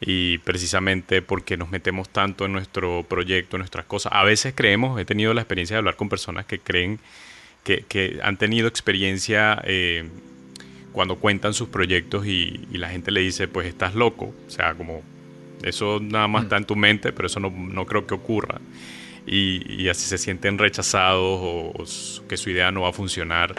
y 0.00 0.38
precisamente 0.38 1.22
porque 1.22 1.56
nos 1.56 1.70
metemos 1.70 2.08
tanto 2.08 2.44
en 2.44 2.52
nuestro 2.52 3.04
proyecto, 3.08 3.56
en 3.56 3.60
nuestras 3.60 3.86
cosas. 3.86 4.12
A 4.14 4.24
veces 4.24 4.54
creemos, 4.54 5.00
he 5.00 5.04
tenido 5.04 5.34
la 5.34 5.40
experiencia 5.40 5.74
de 5.74 5.78
hablar 5.78 5.96
con 5.96 6.08
personas 6.08 6.46
que 6.46 6.58
creen 6.60 7.00
que, 7.64 8.18
han 8.22 8.38
tenido 8.38 8.66
experiencia 8.68 9.60
eh, 9.64 10.08
cuando 10.92 11.16
cuentan 11.16 11.52
sus 11.52 11.68
proyectos 11.68 12.26
y, 12.26 12.66
la 12.72 12.88
gente 12.88 13.10
le 13.10 13.20
dice, 13.20 13.48
pues 13.48 13.66
estás 13.66 13.94
loco. 13.94 14.32
O 14.46 14.50
sea, 14.50 14.74
como 14.74 15.02
eso 15.62 16.00
nada 16.00 16.28
más 16.28 16.44
está 16.44 16.56
en 16.56 16.64
tu 16.64 16.76
mente, 16.76 17.12
pero 17.12 17.26
eso 17.26 17.40
no, 17.40 17.86
creo 17.86 18.06
que 18.06 18.14
ocurra. 18.14 18.60
Y, 19.26 19.88
así 19.88 20.08
se 20.08 20.16
sienten 20.16 20.58
rechazados 20.58 21.40
o, 21.42 21.72
o 21.74 22.28
que 22.28 22.36
su 22.36 22.50
idea 22.50 22.70
no 22.70 22.82
va 22.82 22.90
a 22.90 22.92
funcionar. 22.92 23.54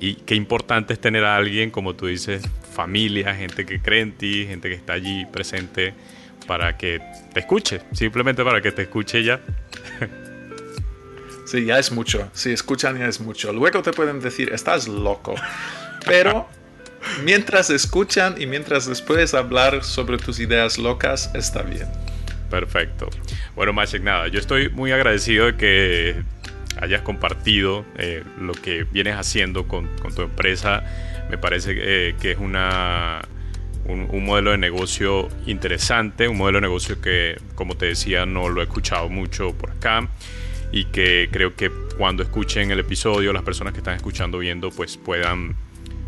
Y 0.00 0.14
qué 0.14 0.34
importante 0.34 0.92
es 0.92 1.00
tener 1.00 1.24
a 1.24 1.36
alguien, 1.36 1.70
como 1.70 1.94
tú 1.94 2.06
dices, 2.06 2.42
familia, 2.74 3.34
gente 3.34 3.64
que 3.64 3.80
cree 3.80 4.00
en 4.00 4.12
ti, 4.12 4.46
gente 4.46 4.68
que 4.68 4.74
está 4.74 4.94
allí 4.94 5.26
presente 5.26 5.94
para 6.46 6.76
que 6.76 7.00
te 7.32 7.40
escuche, 7.40 7.80
simplemente 7.92 8.44
para 8.44 8.60
que 8.60 8.72
te 8.72 8.82
escuche 8.82 9.22
ya. 9.22 9.40
Sí, 11.44 11.66
ya 11.66 11.78
es 11.78 11.92
mucho. 11.92 12.30
Si 12.32 12.50
escuchan 12.50 12.98
ya 12.98 13.06
es 13.06 13.20
mucho. 13.20 13.52
Luego 13.52 13.82
te 13.82 13.92
pueden 13.92 14.20
decir, 14.20 14.50
estás 14.52 14.88
loco. 14.88 15.34
Pero 16.06 16.48
mientras 17.24 17.70
escuchan 17.70 18.40
y 18.40 18.46
mientras 18.46 18.86
después 18.86 19.34
hablar 19.34 19.84
sobre 19.84 20.18
tus 20.18 20.40
ideas 20.40 20.78
locas, 20.78 21.30
está 21.34 21.62
bien. 21.62 21.88
Perfecto. 22.50 23.08
Bueno, 23.56 23.72
Machek, 23.72 24.02
nada, 24.02 24.28
yo 24.28 24.38
estoy 24.38 24.68
muy 24.68 24.92
agradecido 24.92 25.46
de 25.46 25.56
que 25.56 26.22
hayas 26.80 27.02
compartido 27.02 27.84
eh, 27.96 28.22
lo 28.40 28.52
que 28.52 28.84
vienes 28.84 29.16
haciendo 29.16 29.68
con, 29.68 29.88
tu 30.14 30.22
empresa 30.22 30.82
me 31.30 31.38
parece 31.38 31.74
eh, 31.76 32.14
que 32.20 32.32
es 32.32 32.38
una, 32.38 33.22
un, 33.86 34.24
modelo 34.24 34.50
de 34.50 34.58
negocio 34.58 35.28
interesante, 35.46 36.28
un 36.28 36.36
modelo 36.36 36.58
de 36.58 36.62
negocio 36.62 37.00
que, 37.00 37.40
como 37.54 37.76
te 37.76 37.86
decía, 37.86 38.26
no 38.26 38.48
lo 38.48 38.60
he 38.60 38.64
escuchado 38.64 39.08
mucho 39.08 39.52
por 39.56 39.70
acá 39.70 40.08
y 40.72 40.86
que 40.86 41.28
creo 41.30 41.54
que 41.54 41.70
cuando 41.96 42.22
escuchen 42.22 42.70
el 42.70 42.80
episodio, 42.80 43.32
las 43.32 43.42
personas 43.42 43.72
que 43.72 43.78
están 43.78 43.96
escuchando, 43.96 44.38
viendo, 44.38 44.70
pues 44.70 44.96
puedan 44.96 45.56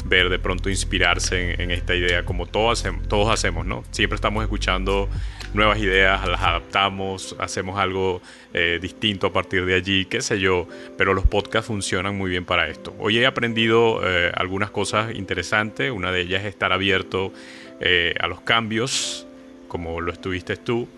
ver 0.05 0.29
de 0.29 0.39
pronto 0.39 0.69
inspirarse 0.69 1.61
en, 1.63 1.71
esta 1.71 1.95
idea 1.95 2.25
como 2.25 2.47
todos 2.47 2.81
hacemos, 2.81 3.09
todos 3.09 3.33
hacemos, 3.33 3.67
¿no? 3.67 3.83
Siempre 3.91 4.17
estamos 4.17 4.43
escuchando 4.43 5.09
nuevas 5.55 5.79
ideas, 5.79 6.27
las 6.29 6.43
adaptamos, 6.43 7.35
hacemos 7.39 7.79
algo 7.79 8.21
eh, 8.53 8.79
distinto 8.81 9.29
a 9.29 9.33
partir 9.33 9.65
de 9.65 9.75
allí, 9.75 10.05
qué 10.05 10.21
sé 10.21 10.39
yo, 10.39 10.69
pero 10.99 11.15
los 11.15 11.27
podcasts 11.27 11.69
funcionan 11.69 12.17
muy 12.17 12.31
bien 12.31 12.45
para 12.45 12.69
esto. 12.69 12.95
Hoy 12.99 13.19
he 13.19 13.27
aprendido 13.27 14.01
eh, 14.05 14.31
algunas 14.35 14.71
cosas 14.71 15.15
interesantes, 15.15 15.91
una 15.91 16.13
de 16.13 16.23
ellas 16.23 16.43
es 16.43 16.49
estar 16.49 16.73
abierto 16.73 17.33
eh, 17.81 18.15
a 18.21 18.27
los 18.27 18.43
cambios, 18.43 19.27
como 19.69 20.01
lo 20.01 20.13
estuviste 20.13 20.57
tú 20.57 20.89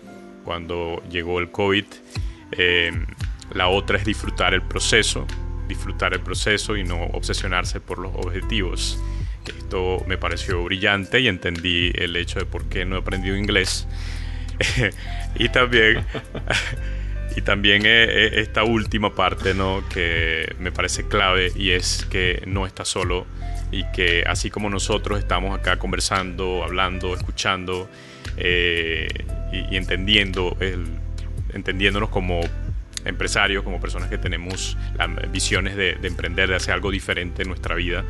cuando 0.43 1.01
llegó 1.09 1.39
el 1.39 1.49
COVID. 1.49 1.85
la 3.53 3.67
otra 3.69 3.97
es 3.97 4.05
disfrutar 4.05 4.53
el 4.53 4.61
proceso, 4.61 5.25
disfrutar 5.67 6.13
el 6.13 6.21
proceso 6.21 6.77
y 6.77 6.83
no 6.83 7.03
obsesionarse 7.03 7.79
por 7.79 7.99
los 7.99 8.13
objetivos. 8.15 8.99
Esto 9.47 10.03
me 10.07 10.17
pareció 10.17 10.63
brillante 10.63 11.19
y 11.19 11.27
entendí 11.27 11.91
el 11.95 12.15
hecho 12.15 12.39
de 12.39 12.45
por 12.45 12.65
qué 12.65 12.85
no 12.85 12.95
he 12.95 12.99
aprendido 12.99 13.35
inglés. 13.35 13.87
y 15.35 15.49
también, 15.49 16.05
y 17.35 17.41
también 17.41 17.85
eh, 17.85 18.05
eh, 18.05 18.31
esta 18.35 18.63
última 18.63 19.13
parte 19.15 19.53
¿no? 19.53 19.83
que 19.89 20.55
me 20.59 20.71
parece 20.71 21.07
clave 21.07 21.51
y 21.55 21.71
es 21.71 22.05
que 22.09 22.43
no 22.47 22.65
está 22.65 22.83
solo 22.85 23.25
y 23.71 23.83
que 23.91 24.23
así 24.25 24.49
como 24.49 24.69
nosotros 24.69 25.19
estamos 25.19 25.57
acá 25.57 25.77
conversando, 25.77 26.63
hablando, 26.63 27.13
escuchando 27.13 27.89
eh, 28.37 29.07
y, 29.51 29.75
entendiendo 29.75 30.55
el, 30.59 30.85
entendiéndonos 31.53 32.09
como 32.09 32.41
empresarios, 33.05 33.63
como 33.63 33.79
personas 33.79 34.09
que 34.09 34.17
tenemos 34.17 34.77
visiones 35.31 35.75
de, 35.75 35.95
de 35.95 36.07
emprender, 36.07 36.49
de 36.49 36.55
hacer 36.55 36.73
algo 36.73 36.91
diferente 36.91 37.43
en 37.43 37.49
nuestra 37.49 37.75
vida, 37.75 38.03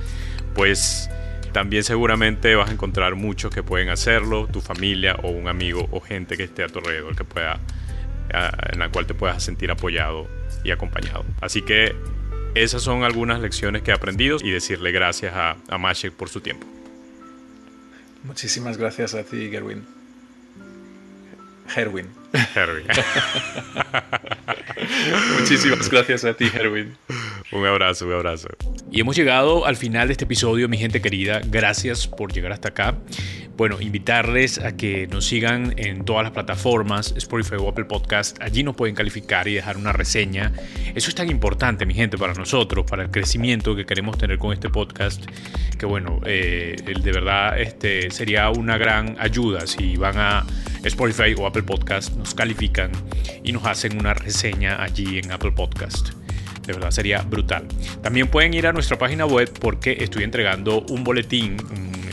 pues 0.56 1.10
también 1.52 1.84
seguramente 1.84 2.56
vas 2.56 2.70
a 2.70 2.74
encontrar 2.74 3.16
muchos 3.16 3.54
que 3.54 3.64
pueden 3.64 3.90
hacerlo, 3.90 4.48
tu 4.48 4.62
familia 4.62 5.16
o 5.24 5.30
un 5.30 5.48
amigo 5.48 5.88
o 5.92 6.02
gente 6.02 6.38
que 6.38 6.44
esté 6.44 6.64
a 6.64 6.68
tu 6.68 6.80
alrededor 6.80 7.16
que 7.16 7.24
pueda, 7.24 7.60
en 8.72 8.80
la 8.80 8.90
cual 8.90 9.08
te 9.08 9.14
puedas 9.14 9.44
sentir 9.44 9.72
apoyado 9.72 10.28
y 10.64 10.72
acompañado. 10.72 11.26
Así 11.42 11.62
que 11.62 11.96
esas 12.56 12.82
son 12.82 13.04
algunas 13.04 13.40
lecciones 13.40 13.82
que 13.82 13.92
he 13.92 13.94
aprendido 13.94 14.38
y 14.42 14.52
decirle 14.52 14.92
gracias 14.92 15.34
a, 15.36 15.58
a 15.68 15.78
Mashek 15.78 16.14
por 16.14 16.30
su 16.30 16.42
tiempo. 16.42 16.68
Muchísimas 18.24 18.78
gracias 18.78 19.16
a 19.16 19.24
ti, 19.24 19.50
Gerwin. 19.50 19.86
Herwin. 21.76 22.08
Herwin. 22.34 22.88
Muchísimas 25.40 25.90
gracias 25.90 26.26
a 26.26 26.34
ti, 26.34 26.50
Herwin. 26.54 26.98
Un 27.52 27.66
abrazo, 27.66 28.06
un 28.06 28.14
abrazo. 28.14 28.50
Y 28.92 29.00
hemos 29.00 29.16
llegado 29.16 29.66
al 29.66 29.78
final 29.78 30.08
de 30.08 30.14
este 30.14 30.26
episodio, 30.26 30.68
mi 30.68 30.78
gente 30.78 31.02
querida. 31.02 31.40
Gracias 31.46 32.06
por 32.06 32.34
llegar 32.34 32.52
hasta 32.52 32.70
acá. 32.70 32.98
Bueno, 33.56 33.78
invitarles 33.80 34.60
a 34.60 34.76
que 34.76 35.08
nos 35.08 35.26
sigan 35.26 35.74
en 35.78 36.04
todas 36.04 36.24
las 36.24 36.32
plataformas, 36.32 37.14
Spotify 37.18 37.56
o 37.56 37.70
Apple 37.70 37.86
Podcast. 37.86 38.40
Allí 38.42 38.64
nos 38.64 38.76
pueden 38.76 38.96
calificar 38.96 39.48
y 39.48 39.56
dejar 39.56 39.78
una 39.78 39.94
reseña. 39.94 40.52
Eso 40.94 41.10
es 41.10 41.16
tan 41.16 41.30
importante, 41.30 41.86
mi 41.86 41.94
gente, 41.94 42.18
para 42.18 42.34
nosotros, 42.34 42.86
para 42.86 43.04
el 43.04 43.12
crecimiento 43.12 43.76
que 43.76 43.86
queremos 43.86 44.18
tener 44.18 44.38
con 44.38 44.52
este 44.52 44.70
podcast. 44.70 45.26
Que 45.80 45.86
bueno, 45.86 46.20
eh, 46.26 46.76
de 46.86 47.12
verdad 47.12 47.60
este, 47.60 48.12
sería 48.12 48.50
una 48.50 48.78
gran 48.78 49.16
ayuda 49.20 49.66
si 49.66 49.96
van 49.96 50.18
a 50.18 50.46
Spotify 50.84 51.34
o 51.38 51.48
Apple 51.48 51.64
Podcast, 51.64 52.16
nos 52.16 52.36
califican 52.36 52.92
y 53.44 53.54
nos 53.54 53.66
hacen 53.66 53.98
una 53.98 54.14
reseña 54.14 54.84
allí 54.84 55.20
en 55.20 55.32
Apple 55.32 55.54
Podcast. 55.54 56.10
De 56.68 56.74
verdad 56.74 56.92
sería 56.92 57.22
brutal. 57.22 57.66
También 58.04 58.28
pueden 58.28 58.54
ir 58.54 58.68
a 58.68 58.74
nuestra 58.74 59.00
página 59.00 59.26
web 59.26 59.50
porque 59.60 59.98
estoy 60.02 60.24
entregando 60.24 60.82
un 60.90 61.04
boletín, 61.06 61.58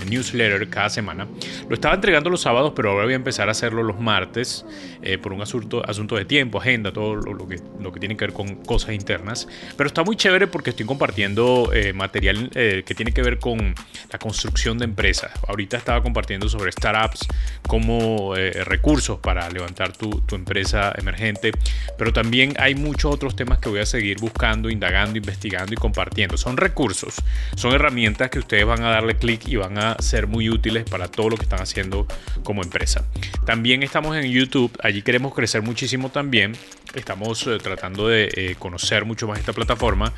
newsletter 0.04 0.68
cada 0.68 0.88
semana. 0.90 1.26
Lo 1.68 1.74
estaba 1.74 1.94
entregando 1.94 2.30
los 2.30 2.42
sábados, 2.42 2.72
pero 2.74 2.90
ahora 2.90 3.04
voy 3.04 3.12
a 3.12 3.16
empezar 3.16 3.48
a 3.48 3.52
hacerlo 3.52 3.82
los 3.82 4.00
martes 4.00 4.64
eh, 5.02 5.18
por 5.18 5.32
un 5.32 5.42
asunto, 5.42 5.82
asunto 5.88 6.16
de 6.16 6.24
tiempo, 6.24 6.60
agenda, 6.60 6.92
todo 6.92 7.16
lo, 7.16 7.46
que, 7.46 7.60
lo 7.80 7.92
que 7.92 8.00
tiene 8.00 8.16
que 8.16 8.26
ver 8.26 8.34
con 8.34 8.56
cosas 8.64 8.94
internas. 8.94 9.48
Pero 9.76 9.86
está 9.86 10.02
muy 10.02 10.16
chévere 10.16 10.46
porque 10.46 10.70
estoy 10.70 10.86
compartiendo 10.86 11.70
eh, 11.72 11.92
material 11.92 12.50
eh, 12.54 12.82
que 12.86 12.94
tiene 12.94 13.12
que 13.12 13.22
ver 13.22 13.38
con 13.38 13.74
la 14.10 14.18
construcción 14.18 14.78
de 14.78 14.84
empresas. 14.84 15.32
Ahorita 15.48 15.76
estaba 15.76 16.02
compartiendo 16.02 16.48
sobre 16.48 16.72
startups 16.72 17.26
como 17.66 18.34
recursos 18.34 19.18
para 19.18 19.48
levantar 19.50 19.96
tu, 19.96 20.20
tu 20.22 20.34
empresa 20.34 20.92
emergente, 20.96 21.52
pero 21.96 22.12
también 22.12 22.54
hay 22.58 22.74
muchos 22.74 23.12
otros 23.12 23.36
temas 23.36 23.58
que 23.58 23.68
voy 23.68 23.80
a 23.80 23.86
seguir 23.86 24.18
buscando, 24.20 24.70
indagando, 24.70 25.18
investigando 25.18 25.72
y 25.72 25.76
compartiendo. 25.76 26.36
Son 26.36 26.56
recursos, 26.56 27.14
son 27.56 27.72
herramientas 27.72 28.30
que 28.30 28.38
ustedes 28.38 28.66
van 28.66 28.82
a 28.82 28.90
darle 28.90 29.16
clic 29.16 29.46
y 29.48 29.56
van 29.56 29.78
a 29.78 29.93
ser 30.00 30.26
muy 30.26 30.48
útiles 30.48 30.84
para 30.84 31.08
todo 31.08 31.30
lo 31.30 31.36
que 31.36 31.44
están 31.44 31.60
haciendo 31.60 32.06
como 32.42 32.62
empresa. 32.62 33.06
También 33.44 33.82
estamos 33.82 34.16
en 34.16 34.30
YouTube, 34.30 34.70
allí 34.82 35.02
queremos 35.02 35.34
crecer 35.34 35.62
muchísimo 35.62 36.10
también. 36.10 36.56
Estamos 36.94 37.46
eh, 37.46 37.58
tratando 37.62 38.08
de 38.08 38.30
eh, 38.34 38.56
conocer 38.58 39.04
mucho 39.04 39.26
más 39.26 39.38
esta 39.38 39.52
plataforma. 39.52 40.12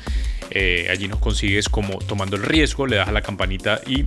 Eh, 0.51 0.87
allí 0.89 1.07
nos 1.07 1.19
consigues 1.19 1.69
como 1.69 1.99
tomando 1.99 2.35
el 2.35 2.43
riesgo, 2.43 2.87
le 2.87 2.97
das 2.97 3.07
a 3.07 3.11
la 3.11 3.21
campanita 3.21 3.81
y 3.85 4.05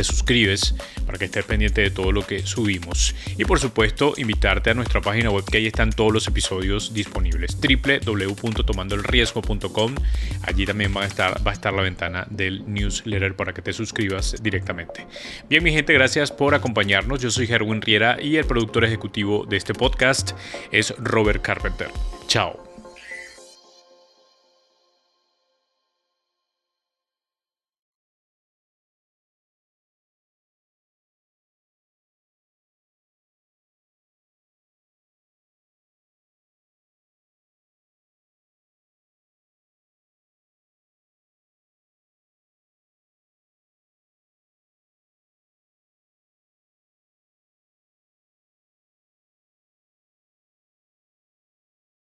te 0.00 0.04
suscribes 0.04 0.74
para 1.04 1.18
que 1.18 1.26
estés 1.26 1.44
pendiente 1.44 1.82
de 1.82 1.90
todo 1.90 2.10
lo 2.10 2.26
que 2.26 2.46
subimos. 2.46 3.14
Y 3.36 3.44
por 3.44 3.60
supuesto, 3.60 4.14
invitarte 4.16 4.70
a 4.70 4.74
nuestra 4.74 5.02
página 5.02 5.30
web 5.30 5.44
que 5.44 5.58
ahí 5.58 5.66
están 5.66 5.90
todos 5.90 6.10
los 6.10 6.26
episodios 6.26 6.94
disponibles. 6.94 7.58
www.tomandoelriesgo.com. 7.60 9.94
Allí 10.42 10.64
también 10.64 10.96
va 10.96 11.02
a, 11.02 11.06
estar, 11.06 11.46
va 11.46 11.50
a 11.50 11.54
estar 11.54 11.74
la 11.74 11.82
ventana 11.82 12.26
del 12.30 12.64
newsletter 12.66 13.36
para 13.36 13.52
que 13.52 13.60
te 13.60 13.74
suscribas 13.74 14.42
directamente. 14.42 15.06
Bien, 15.50 15.62
mi 15.62 15.70
gente, 15.70 15.92
gracias 15.92 16.32
por 16.32 16.54
acompañarnos. 16.54 17.20
Yo 17.20 17.30
soy 17.30 17.46
Gerwin 17.46 17.82
Riera 17.82 18.16
y 18.22 18.36
el 18.36 18.46
productor 18.46 18.86
ejecutivo 18.86 19.44
de 19.44 19.58
este 19.58 19.74
podcast 19.74 20.30
es 20.72 20.94
Robert 20.96 21.42
Carpenter. 21.42 21.90
Chao. 22.26 22.69